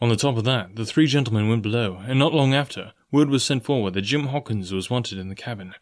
On 0.00 0.08
the 0.08 0.16
top 0.16 0.38
of 0.38 0.44
that, 0.44 0.76
the 0.76 0.86
three 0.86 1.06
gentlemen 1.06 1.46
went 1.46 1.62
below, 1.62 2.00
and 2.06 2.18
not 2.18 2.32
long 2.32 2.54
after, 2.54 2.94
word 3.10 3.28
was 3.28 3.44
sent 3.44 3.64
forward 3.64 3.92
that 3.92 4.02
Jim 4.02 4.28
Hawkins 4.28 4.72
was 4.72 4.88
wanted 4.88 5.18
in 5.18 5.28
the 5.28 5.34
cabin. 5.34 5.74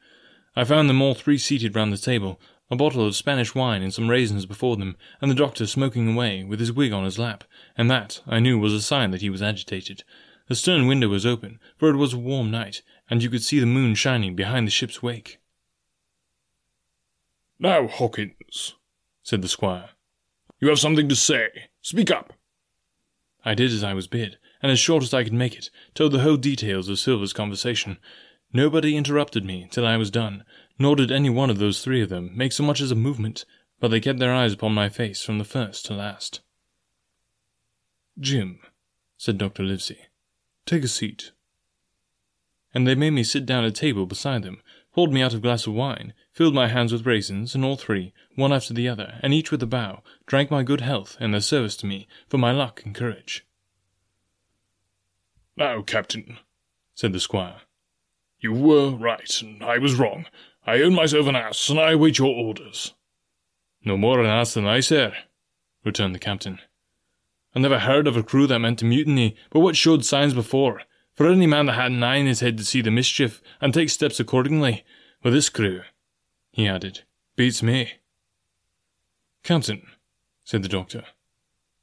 I 0.56 0.64
found 0.64 0.90
them 0.90 1.00
all 1.00 1.14
three 1.14 1.38
seated 1.38 1.76
round 1.76 1.92
the 1.92 1.98
table, 1.98 2.40
a 2.70 2.76
bottle 2.76 3.06
of 3.06 3.16
Spanish 3.16 3.54
wine 3.54 3.82
and 3.82 3.92
some 3.92 4.08
raisins 4.08 4.46
before 4.46 4.76
them, 4.76 4.96
and 5.20 5.30
the 5.30 5.34
doctor 5.34 5.66
smoking 5.66 6.12
away, 6.12 6.44
with 6.44 6.60
his 6.60 6.72
wig 6.72 6.92
on 6.92 7.04
his 7.04 7.18
lap, 7.18 7.44
and 7.76 7.90
that, 7.90 8.20
I 8.26 8.38
knew, 8.38 8.58
was 8.58 8.72
a 8.72 8.80
sign 8.80 9.10
that 9.10 9.22
he 9.22 9.30
was 9.30 9.42
agitated. 9.42 10.04
The 10.48 10.54
stern 10.54 10.86
window 10.86 11.08
was 11.08 11.26
open, 11.26 11.58
for 11.76 11.90
it 11.90 11.96
was 11.96 12.12
a 12.12 12.18
warm 12.18 12.50
night, 12.50 12.82
and 13.08 13.22
you 13.22 13.30
could 13.30 13.42
see 13.42 13.58
the 13.58 13.66
moon 13.66 13.94
shining 13.94 14.36
behind 14.36 14.66
the 14.66 14.70
ship's 14.72 15.02
wake. 15.02 15.38
Now, 17.58 17.88
Hawkins, 17.88 18.74
said 19.22 19.42
the 19.42 19.48
squire, 19.48 19.90
you 20.60 20.68
have 20.68 20.78
something 20.78 21.08
to 21.08 21.16
say. 21.16 21.48
Speak 21.82 22.10
up. 22.10 22.34
I 23.44 23.54
did 23.54 23.72
as 23.72 23.82
I 23.82 23.94
was 23.94 24.06
bid, 24.06 24.38
and 24.62 24.70
as 24.70 24.78
short 24.78 25.02
as 25.02 25.14
I 25.14 25.24
could 25.24 25.32
make 25.32 25.56
it, 25.56 25.70
told 25.94 26.12
the 26.12 26.20
whole 26.20 26.36
details 26.36 26.88
of 26.88 26.98
Silver's 26.98 27.32
conversation. 27.32 27.98
Nobody 28.52 28.96
interrupted 28.96 29.44
me 29.44 29.68
till 29.70 29.86
I 29.86 29.96
was 29.96 30.10
done, 30.10 30.44
nor 30.78 30.96
did 30.96 31.12
any 31.12 31.30
one 31.30 31.50
of 31.50 31.58
those 31.58 31.84
three 31.84 32.02
of 32.02 32.08
them 32.08 32.36
make 32.36 32.52
so 32.52 32.64
much 32.64 32.80
as 32.80 32.90
a 32.90 32.96
movement, 32.96 33.44
but 33.78 33.88
they 33.88 34.00
kept 34.00 34.18
their 34.18 34.34
eyes 34.34 34.52
upon 34.52 34.74
my 34.74 34.88
face 34.88 35.22
from 35.22 35.38
the 35.38 35.44
first 35.44 35.86
to 35.86 35.94
last. 35.94 36.40
Jim, 38.18 38.60
said 39.16 39.38
Dr. 39.38 39.62
Livesey, 39.62 39.98
take 40.66 40.82
a 40.82 40.88
seat. 40.88 41.30
And 42.74 42.86
they 42.86 42.94
made 42.94 43.10
me 43.10 43.22
sit 43.22 43.46
down 43.46 43.64
at 43.64 43.74
table 43.74 44.04
beside 44.04 44.42
them, 44.42 44.62
poured 44.92 45.12
me 45.12 45.22
out 45.22 45.34
a 45.34 45.38
glass 45.38 45.66
of 45.66 45.74
wine, 45.74 46.12
filled 46.32 46.54
my 46.54 46.66
hands 46.66 46.92
with 46.92 47.06
raisins, 47.06 47.54
and 47.54 47.64
all 47.64 47.76
three, 47.76 48.12
one 48.34 48.52
after 48.52 48.74
the 48.74 48.88
other, 48.88 49.18
and 49.22 49.32
each 49.32 49.50
with 49.50 49.62
a 49.62 49.66
bow, 49.66 50.02
drank 50.26 50.50
my 50.50 50.62
good 50.62 50.80
health 50.80 51.16
and 51.20 51.32
their 51.32 51.40
service 51.40 51.76
to 51.76 51.86
me 51.86 52.08
for 52.28 52.38
my 52.38 52.50
luck 52.50 52.82
and 52.84 52.94
courage. 52.94 53.46
Now, 55.56 55.82
Captain, 55.82 56.38
said 56.94 57.12
the 57.12 57.20
squire, 57.20 57.60
you 58.40 58.52
were 58.52 58.90
right, 58.90 59.42
and 59.42 59.62
I 59.62 59.78
was 59.78 59.94
wrong. 59.94 60.26
I 60.66 60.82
own 60.82 60.94
myself 60.94 61.26
an 61.26 61.36
ass, 61.36 61.68
and 61.68 61.78
I 61.78 61.92
await 61.92 62.18
your 62.18 62.34
orders. 62.34 62.94
No 63.84 63.96
more 63.96 64.20
an 64.20 64.26
ass 64.26 64.54
than 64.54 64.66
I, 64.66 64.80
sir, 64.80 65.14
returned 65.84 66.14
the 66.14 66.18
captain. 66.18 66.58
I 67.54 67.58
never 67.58 67.80
heard 67.80 68.06
of 68.06 68.16
a 68.16 68.22
crew 68.22 68.46
that 68.46 68.58
meant 68.58 68.78
to 68.80 68.84
mutiny, 68.84 69.36
but 69.50 69.60
what 69.60 69.76
showed 69.76 70.04
signs 70.04 70.34
before. 70.34 70.82
For 71.14 71.26
any 71.26 71.46
man 71.46 71.66
that 71.66 71.72
had 71.72 71.92
an 71.92 72.02
eye 72.02 72.16
in 72.16 72.26
his 72.26 72.40
head 72.40 72.56
to 72.58 72.64
see 72.64 72.80
the 72.80 72.90
mischief, 72.90 73.42
and 73.60 73.74
take 73.74 73.90
steps 73.90 74.20
accordingly. 74.20 74.84
But 75.22 75.30
this 75.30 75.48
crew, 75.48 75.82
he 76.50 76.66
added, 76.66 77.02
beats 77.36 77.62
me. 77.62 77.92
Captain, 79.42 79.82
said 80.44 80.62
the 80.62 80.68
doctor, 80.68 81.04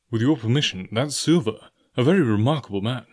with 0.10 0.22
your 0.22 0.38
permission, 0.38 0.88
that's 0.92 1.16
Silver, 1.16 1.58
a 1.96 2.04
very 2.04 2.22
remarkable 2.22 2.82
man. 2.82 3.06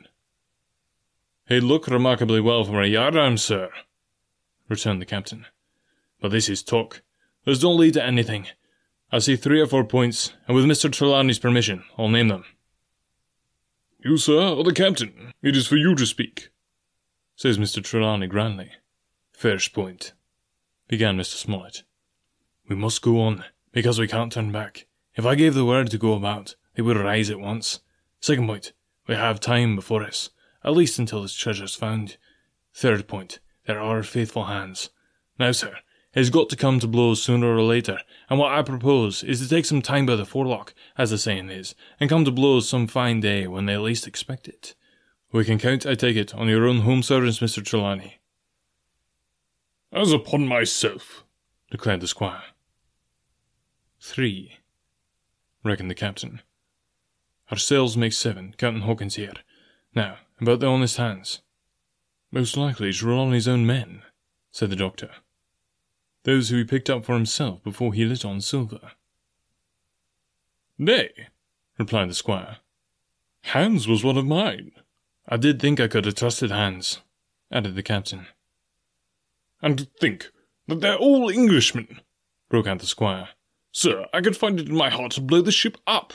He'd 1.47 1.61
look 1.61 1.87
remarkably 1.87 2.41
well 2.41 2.65
from 2.65 2.77
a 2.77 2.87
yardarm, 2.87 3.39
sir, 3.39 3.71
returned 4.69 5.01
the 5.01 5.07
captain. 5.07 5.47
But 6.21 6.31
this 6.31 6.49
is 6.49 6.63
talk. 6.63 7.03
This 7.45 7.59
don't 7.59 7.79
lead 7.79 7.95
to 7.95 8.05
anything. 8.05 8.47
I 9.13 9.19
see 9.19 9.37
three 9.37 9.61
or 9.61 9.67
four 9.67 9.85
points, 9.85 10.33
and 10.49 10.57
with 10.57 10.65
Mr. 10.65 10.91
Trelawney's 10.91 11.39
permission, 11.39 11.85
I'll 11.99 12.09
name 12.09 12.29
them. 12.29 12.45
You, 14.03 14.17
sir, 14.17 14.49
or 14.49 14.65
the 14.65 14.73
captain? 14.73 15.35
It 15.43 15.57
is 15.57 15.67
for 15.67 15.77
you 15.77 15.95
to 15.95 16.07
speak, 16.07 16.49
says 17.37 17.59
Mr. 17.59 17.85
Trelawney 17.85 18.27
grandly. 18.27 18.73
First 19.33 19.75
point, 19.75 20.15
began 20.89 21.17
Mr. 21.19 21.37
Smollett. 21.37 21.83
We 22.69 22.77
must 22.77 23.03
go 23.03 23.21
on, 23.21 23.45
because 23.73 24.01
we 24.01 24.09
can't 24.09 24.33
turn 24.33 24.51
back. 24.51 24.87
If 25.15 25.27
I 25.27 25.35
gave 25.35 25.55
the 25.55 25.65
word 25.65 25.91
to 25.91 25.99
go 25.99 26.15
about, 26.15 26.57
they 26.75 26.83
would 26.83 26.97
rise 26.97 27.29
at 27.31 27.39
once. 27.39 27.81
Second 28.21 28.47
point, 28.47 28.73
we 29.07 29.15
have 29.15 29.41
time 29.41 29.77
before 29.77 30.03
us, 30.03 30.31
at 30.64 30.72
least 30.72 30.98
until 30.98 31.22
this 31.22 31.35
treasure's 31.35 31.74
found. 31.74 32.16
Third 32.72 33.07
point, 33.07 33.38
there 33.66 33.81
are 33.81 34.03
faithful 34.03 34.46
hands. 34.46 34.90
Now, 35.38 35.53
sir, 35.53 35.77
it 36.14 36.20
has 36.20 36.31
got 36.31 36.48
to 36.50 36.57
come 36.57 36.79
to 36.81 36.87
blows 36.87 37.22
sooner 37.22 37.57
or 37.57 37.62
later, 37.62 37.98
and 38.31 38.38
what 38.38 38.53
I 38.53 38.62
propose 38.62 39.22
is 39.24 39.40
to 39.40 39.48
take 39.48 39.64
some 39.64 39.83
time 39.83 40.07
by 40.07 40.16
the 40.16 40.24
forelock, 40.24 40.72
as 40.96 41.11
the 41.11 41.18
saying 41.18 41.50
is, 41.50 41.74
and 41.98 42.09
come 42.09 42.24
to 42.24 42.31
blows 42.31 42.68
some 42.68 42.87
fine 42.87 43.20
day 43.20 43.46
when 43.46 43.66
they 43.66 43.77
least 43.77 44.07
expect 44.07 44.46
it. 44.46 44.74
We 45.33 45.44
can 45.44 45.59
count, 45.59 45.85
I 45.85 45.94
take 45.94 46.16
it, 46.16 46.33
on 46.35 46.48
your 46.48 46.68
own 46.68 46.83
home 46.83 47.03
servants, 47.03 47.40
Mr. 47.40 47.64
Trelawney. 47.64 48.20
As 49.92 50.12
upon 50.12 50.46
myself, 50.46 51.24
declared 51.70 52.00
the 52.00 52.07
squire. 52.07 52.42
Three, 54.00 54.59
reckoned 55.64 55.90
the 55.90 55.96
captain. 55.96 56.42
Our 57.50 57.57
sails 57.57 57.96
make 57.96 58.12
seven, 58.12 58.55
counting 58.57 58.83
Hawkins 58.83 59.16
here. 59.16 59.33
Now, 59.94 60.18
about 60.40 60.61
the 60.61 60.66
honest 60.66 60.97
hands. 60.97 61.40
Most 62.31 62.57
likely 62.57 62.92
to 62.92 63.07
rely 63.07 63.23
on 63.23 63.33
his 63.33 63.49
own 63.49 63.66
men, 63.66 64.03
said 64.51 64.70
the 64.70 64.77
doctor. 64.77 65.11
Those 66.25 66.49
who 66.49 66.57
he 66.57 66.64
picked 66.64 66.90
up 66.90 67.05
for 67.05 67.14
himself 67.14 67.62
before 67.62 67.92
he 67.92 68.05
lit 68.05 68.25
on 68.25 68.40
Silver. 68.40 68.92
Nay, 70.79 71.11
replied 71.79 72.11
the 72.11 72.14
squire. 72.14 72.59
Hands 73.42 73.87
was 73.87 74.03
one 74.03 74.16
of 74.16 74.27
mine. 74.27 74.73
I 75.29 75.37
did 75.37 75.61
think 75.61 75.79
I 75.79 75.88
could 75.88 76.07
have 76.07 76.14
trusted 76.14 76.51
Hands, 76.51 77.01
added 77.53 77.75
the 77.75 77.83
captain. 77.83 78.27
And 79.62 79.79
to 79.79 79.85
think 80.01 80.31
that 80.66 80.81
they're 80.81 80.97
all 80.97 81.31
Englishmen, 81.31 82.01
broke 82.49 82.66
out 82.66 82.81
the 82.81 82.87
squire. 82.87 83.29
Sir, 83.70 84.07
I 84.12 84.20
could 84.20 84.37
find 84.37 84.59
it 84.59 84.68
in 84.68 84.77
my 84.77 84.90
heart 84.90 85.12
to 85.12 85.20
blow 85.20 85.40
the 85.40 85.53
ship 85.53 85.79
up. 85.87 86.12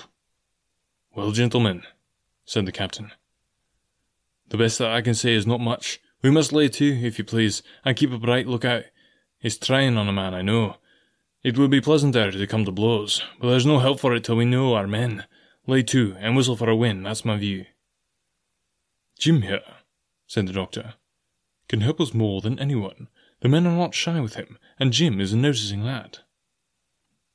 Well, 1.15 1.31
gentlemen, 1.31 1.83
said 2.45 2.65
the 2.65 2.71
captain, 2.71 3.11
the 4.49 4.57
best 4.57 4.79
that 4.79 4.91
I 4.91 5.01
can 5.01 5.15
say 5.15 5.33
is 5.33 5.47
not 5.47 5.59
much. 5.59 5.99
We 6.21 6.31
must 6.31 6.51
lay 6.51 6.67
to, 6.69 6.85
if 7.05 7.17
you 7.17 7.23
please, 7.23 7.63
and 7.85 7.95
keep 7.95 8.11
a 8.11 8.17
bright 8.17 8.47
lookout. 8.47 8.83
It's 9.41 9.57
trying 9.57 9.97
on 9.97 10.09
a 10.09 10.13
man, 10.13 10.33
I 10.33 10.41
know. 10.41 10.77
It 11.43 11.57
would 11.57 11.71
be 11.71 11.79
pleasanter 11.79 12.31
to 12.31 12.47
come 12.47 12.65
to 12.65 12.71
blows, 12.71 13.23
but 13.39 13.49
there's 13.49 13.65
no 13.65 13.79
help 13.79 13.99
for 13.99 14.13
it 14.13 14.25
till 14.25 14.35
we 14.35 14.45
know 14.45 14.73
our 14.73 14.87
men. 14.87 15.25
Lay 15.65 15.83
to, 15.83 16.15
and 16.19 16.35
whistle 16.35 16.57
for 16.57 16.69
a 16.69 16.75
wind, 16.75 17.05
that's 17.05 17.23
my 17.23 17.37
view. 17.37 17.65
Jim 19.17 19.43
here, 19.43 19.61
said 20.27 20.47
the 20.47 20.53
doctor, 20.53 20.95
can 21.69 21.81
help 21.81 22.01
us 22.01 22.13
more 22.13 22.41
than 22.41 22.59
anyone. 22.59 23.07
The 23.41 23.49
men 23.49 23.65
are 23.67 23.77
not 23.77 23.93
shy 23.93 24.19
with 24.19 24.35
him, 24.35 24.57
and 24.79 24.91
Jim 24.91 25.21
is 25.21 25.33
noticing 25.33 25.83
lad. 25.83 26.19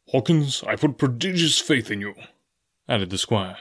Hawkins, 0.09 0.63
I 0.67 0.77
put 0.77 0.99
prodigious 0.99 1.59
faith 1.59 1.91
in 1.91 2.01
you, 2.01 2.15
added 2.89 3.09
the 3.09 3.19
squire. 3.19 3.57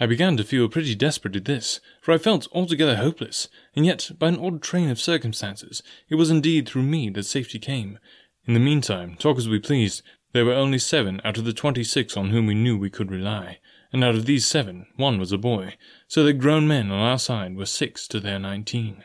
I 0.00 0.06
began 0.06 0.36
to 0.38 0.44
feel 0.44 0.68
pretty 0.68 0.94
desperate 0.94 1.36
at 1.36 1.44
this, 1.44 1.80
for 2.00 2.12
I 2.12 2.18
felt 2.18 2.48
altogether 2.52 2.96
hopeless, 2.96 3.48
and 3.76 3.86
yet, 3.86 4.10
by 4.18 4.28
an 4.28 4.38
odd 4.38 4.62
train 4.62 4.90
of 4.90 5.00
circumstances, 5.00 5.82
it 6.08 6.14
was 6.14 6.30
indeed 6.30 6.68
through 6.68 6.82
me 6.82 7.10
that 7.10 7.24
safety 7.24 7.58
came. 7.58 7.98
In 8.46 8.54
the 8.54 8.60
meantime, 8.60 9.16
talk 9.16 9.38
as 9.38 9.48
we 9.48 9.58
pleased, 9.58 10.02
there 10.32 10.46
were 10.46 10.54
only 10.54 10.78
seven 10.78 11.20
out 11.24 11.36
of 11.36 11.44
the 11.44 11.52
twenty-six 11.52 12.16
on 12.16 12.30
whom 12.30 12.46
we 12.46 12.54
knew 12.54 12.76
we 12.76 12.90
could 12.90 13.10
rely, 13.10 13.58
and 13.92 14.02
out 14.02 14.14
of 14.14 14.24
these 14.24 14.46
seven, 14.46 14.86
one 14.96 15.18
was 15.18 15.30
a 15.30 15.38
boy, 15.38 15.76
so 16.08 16.24
that 16.24 16.34
grown 16.34 16.66
men 16.66 16.90
on 16.90 16.98
our 16.98 17.18
side 17.18 17.54
were 17.54 17.66
six 17.66 18.08
to 18.08 18.18
their 18.18 18.38
nineteen. 18.38 19.04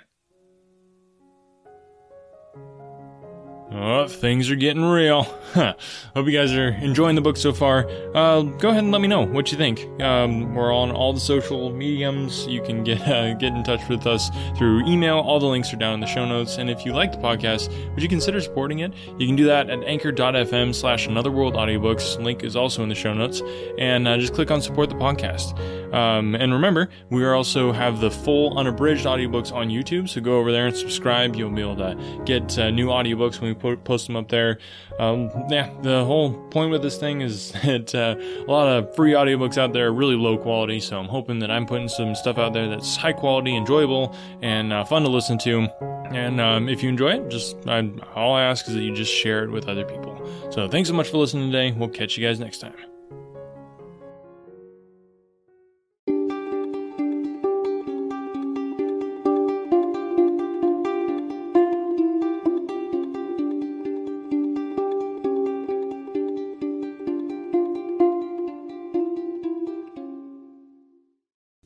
Oh, 3.69 4.08
things 4.08 4.49
are 4.49 4.56
getting 4.56 4.84
real. 4.84 5.23
Hope 5.53 5.75
you 6.15 6.32
guys 6.32 6.53
are 6.53 6.69
enjoying 6.69 7.15
the 7.15 7.21
book 7.21 7.36
so 7.36 7.51
far. 7.51 7.86
Uh, 8.15 8.43
go 8.43 8.69
ahead 8.69 8.84
and 8.84 8.93
let 8.93 9.01
me 9.01 9.10
know 9.10 9.25
what 9.25 9.51
you 9.51 9.58
think. 9.58 9.86
Um, 10.01 10.56
we're 10.56 10.73
on 10.73 10.89
all 10.91 11.12
the 11.12 11.19
social 11.19 11.69
mediums. 11.71 12.47
You 12.47 12.62
can 12.62 12.86
get 12.86 13.01
uh, 13.08 13.34
get 13.34 13.53
in 13.53 13.65
touch 13.65 13.82
with 13.89 14.08
us 14.08 14.30
through 14.58 14.88
email. 14.88 15.17
All 15.17 15.39
the 15.41 15.47
links 15.47 15.73
are 15.73 15.77
down 15.77 15.95
in 15.95 15.99
the 15.99 16.08
show 16.08 16.25
notes. 16.25 16.58
And 16.58 16.69
if 16.69 16.86
you 16.86 16.93
like 16.93 17.12
the 17.12 17.17
podcast, 17.17 17.69
would 17.93 18.01
you 18.01 18.08
consider 18.08 18.39
supporting 18.39 18.80
it? 18.80 18.93
You 19.17 19.27
can 19.27 19.36
do 19.36 19.45
that 19.47 19.69
at 19.69 19.84
anchor.fm 19.84 20.73
slash 20.73 21.08
another 21.08 21.32
world 21.32 21.56
audiobooks. 21.56 22.23
Link 22.23 22.45
is 22.45 22.56
also 22.56 22.84
in 22.84 22.89
the 22.89 22.95
show 22.95 23.13
notes. 23.13 23.41
And 23.77 24.08
uh, 24.08 24.17
just 24.17 24.34
click 24.34 24.49
on 24.49 24.62
support 24.62 24.88
the 24.88 24.95
podcast. 24.95 25.87
Um, 25.93 26.36
and 26.36 26.54
remember, 26.54 26.89
we 27.10 27.26
also 27.28 27.71
have 27.71 28.00
the 28.00 28.12
full 28.12 28.58
unabridged 28.58 29.06
audiobooks 29.06 29.54
on 29.54 29.69
YouTube. 29.69 30.10
So 30.10 30.21
go 30.21 30.39
over 30.39 30.52
there 30.52 30.67
and 30.67 30.76
subscribe. 30.76 31.36
You'll 31.36 31.52
be 31.52 31.62
able 31.62 31.78
to 31.78 32.21
get 32.26 32.58
uh, 32.58 32.71
new 32.71 32.88
audiobooks 32.88 33.39
when 33.39 33.52
we 33.52 33.54
put, 33.54 33.84
post 33.84 34.08
them 34.08 34.15
up 34.15 34.30
there. 34.30 34.60
Um, 35.00 35.30
yeah, 35.50 35.69
the 35.82 36.04
whole 36.06 36.34
point 36.50 36.71
with 36.71 36.82
this 36.82 36.97
thing 36.97 37.21
is 37.21 37.52
that 37.63 37.93
uh, 37.93 38.15
a 38.19 38.50
lot 38.50 38.67
of 38.67 38.95
free 38.95 39.12
audiobooks 39.12 39.58
out 39.58 39.73
there 39.73 39.88
are 39.88 39.93
really 39.93 40.15
low 40.15 40.38
quality. 40.38 40.80
So 40.80 41.00
I'm 41.00 41.08
hoping 41.08 41.39
that 41.39 41.52
I'm 41.52 41.65
putting 41.65 41.89
some 41.89 42.15
stuff 42.15 42.38
out 42.38 42.54
there 42.54 42.67
that's 42.67 42.95
high 42.95 43.13
quality, 43.13 43.56
enjoyable, 43.56 44.15
and 44.41 44.73
uh, 44.73 44.84
fun 44.86 45.04
to 45.04 45.10
listen 45.10 45.38
to. 45.39 45.67
And 46.12 46.39
um, 46.39 46.69
if 46.69 46.84
you 46.84 46.89
enjoy 46.89 47.15
it, 47.15 47.30
just 47.30 47.58
I, 47.67 47.89
all 48.15 48.34
I 48.34 48.43
ask 48.43 48.67
is 48.67 48.73
that 48.73 48.82
you 48.82 48.93
just 48.93 49.13
share 49.13 49.43
it 49.43 49.52
with 49.52 49.67
other 49.67 49.86
people. 49.86 50.17
So 50.52 50.67
thanks 50.67 50.89
so 50.89 50.95
much 50.95 51.10
for 51.10 51.17
listening 51.17 51.52
today. 51.52 51.71
We'll 51.71 51.89
catch 51.89 52.17
you 52.17 52.26
guys 52.26 52.39
next 52.39 52.60
time. 52.60 52.87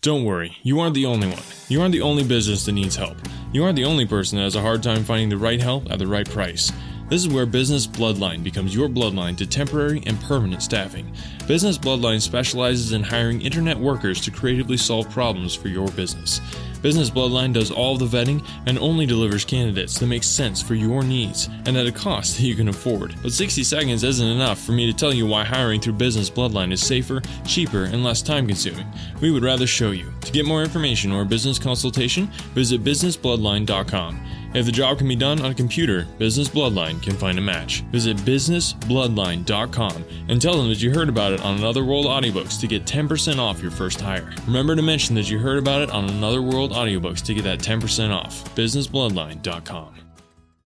Don't 0.02 0.24
worry, 0.24 0.58
you 0.64 0.80
aren't 0.80 0.96
the 0.96 1.06
only 1.06 1.28
one. 1.28 1.44
You 1.68 1.80
aren't 1.80 1.92
the 1.92 2.02
only 2.02 2.24
business 2.24 2.66
that 2.66 2.72
needs 2.72 2.96
help. 2.96 3.18
You 3.54 3.64
aren't 3.64 3.76
the 3.76 3.86
only 3.86 4.08
person 4.08 4.40
that 4.40 4.46
has 4.46 4.56
a 4.56 4.62
hard 4.62 4.82
time 4.82 5.04
finding 5.04 5.30
the 5.30 5.38
right 5.38 5.62
help 5.62 5.92
at 5.92 6.00
the 6.00 6.08
right 6.08 6.28
price. 6.28 6.72
This 7.12 7.26
is 7.26 7.28
where 7.28 7.46
Business 7.46 7.86
Bloodline 7.86 8.42
becomes 8.42 8.74
your 8.74 8.88
bloodline 8.88 9.36
to 9.36 9.46
temporary 9.46 10.02
and 10.06 10.18
permanent 10.22 10.64
staffing. 10.64 11.14
Business 11.46 11.78
Bloodline 11.78 12.22
specializes 12.22 12.94
in 12.94 13.04
hiring 13.04 13.42
internet 13.42 13.78
workers 13.78 14.22
to 14.22 14.32
creatively 14.32 14.78
solve 14.78 15.10
problems 15.10 15.54
for 15.54 15.68
your 15.68 15.90
business. 15.90 16.40
Business 16.82 17.10
Bloodline 17.10 17.52
does 17.52 17.70
all 17.70 17.98
the 17.98 18.06
vetting 18.06 18.42
and 18.66 18.80
only 18.80 19.06
delivers 19.06 19.44
candidates 19.44 20.00
that 20.00 20.08
make 20.08 20.24
sense 20.24 20.62
for 20.62 20.74
your 20.74 21.04
needs 21.04 21.50
and 21.66 21.76
at 21.76 21.86
a 21.86 21.92
cost 21.92 22.38
that 22.38 22.44
you 22.44 22.56
can 22.56 22.70
afford. 22.70 23.14
But 23.22 23.34
60 23.34 23.62
seconds 23.66 24.06
isn't 24.06 24.26
enough 24.26 24.62
for 24.62 24.72
me 24.72 24.90
to 24.90 24.98
tell 24.98 25.14
you 25.14 25.28
why 25.28 25.44
hiring 25.44 25.82
through 25.82 25.94
Business 25.94 26.30
Bloodline 26.30 26.72
is 26.72 26.82
safer, 26.82 27.22
cheaper, 27.46 27.84
and 27.84 28.06
less 28.06 28.22
time 28.22 28.48
consuming. 28.48 28.88
We 29.20 29.32
would 29.32 29.44
rather 29.44 29.68
show 29.68 29.92
you. 29.92 30.14
To 30.22 30.32
get 30.32 30.46
more 30.46 30.64
information 30.64 31.12
or 31.12 31.24
a 31.24 31.26
business 31.26 31.60
consultation, 31.60 32.28
visit 32.54 32.86
businessbloodline.com. 32.86 34.41
If 34.54 34.66
the 34.66 34.72
job 34.72 34.98
can 34.98 35.08
be 35.08 35.16
done 35.16 35.42
on 35.42 35.52
a 35.52 35.56
computer, 35.56 36.06
Business 36.18 36.50
Bloodline 36.50 37.02
can 37.02 37.16
find 37.16 37.38
a 37.38 37.42
match. 37.42 37.82
Visit 37.92 38.18
businessbloodline.com 38.18 40.06
and 40.28 40.42
tell 40.42 40.58
them 40.58 40.68
that 40.70 40.82
you 40.82 40.94
heard 40.94 41.10
about 41.10 41.32
it 41.32 41.42
on 41.42 41.58
Another 41.58 41.86
World 41.86 42.06
Audiobooks 42.06 42.60
to 42.60 42.68
get 42.68 42.86
10% 42.86 43.38
off 43.38 43.62
your 43.62 43.72
first 43.72 44.02
hire. 44.02 44.34
Remember 44.46 44.76
to 44.76 44.82
mention 44.82 45.16
that 45.16 45.30
you 45.30 45.40
heard 45.40 45.58
about 45.58 45.82
it 45.82 45.92
on 45.92 46.10
Another 46.10 46.42
World 46.42 46.72
Audiobooks 46.72 47.24
to 47.26 47.34
get 47.34 47.44
that 47.44 47.60
10% 47.60 48.12
off. 48.14 48.44
businessbloodline.com. 48.56 50.01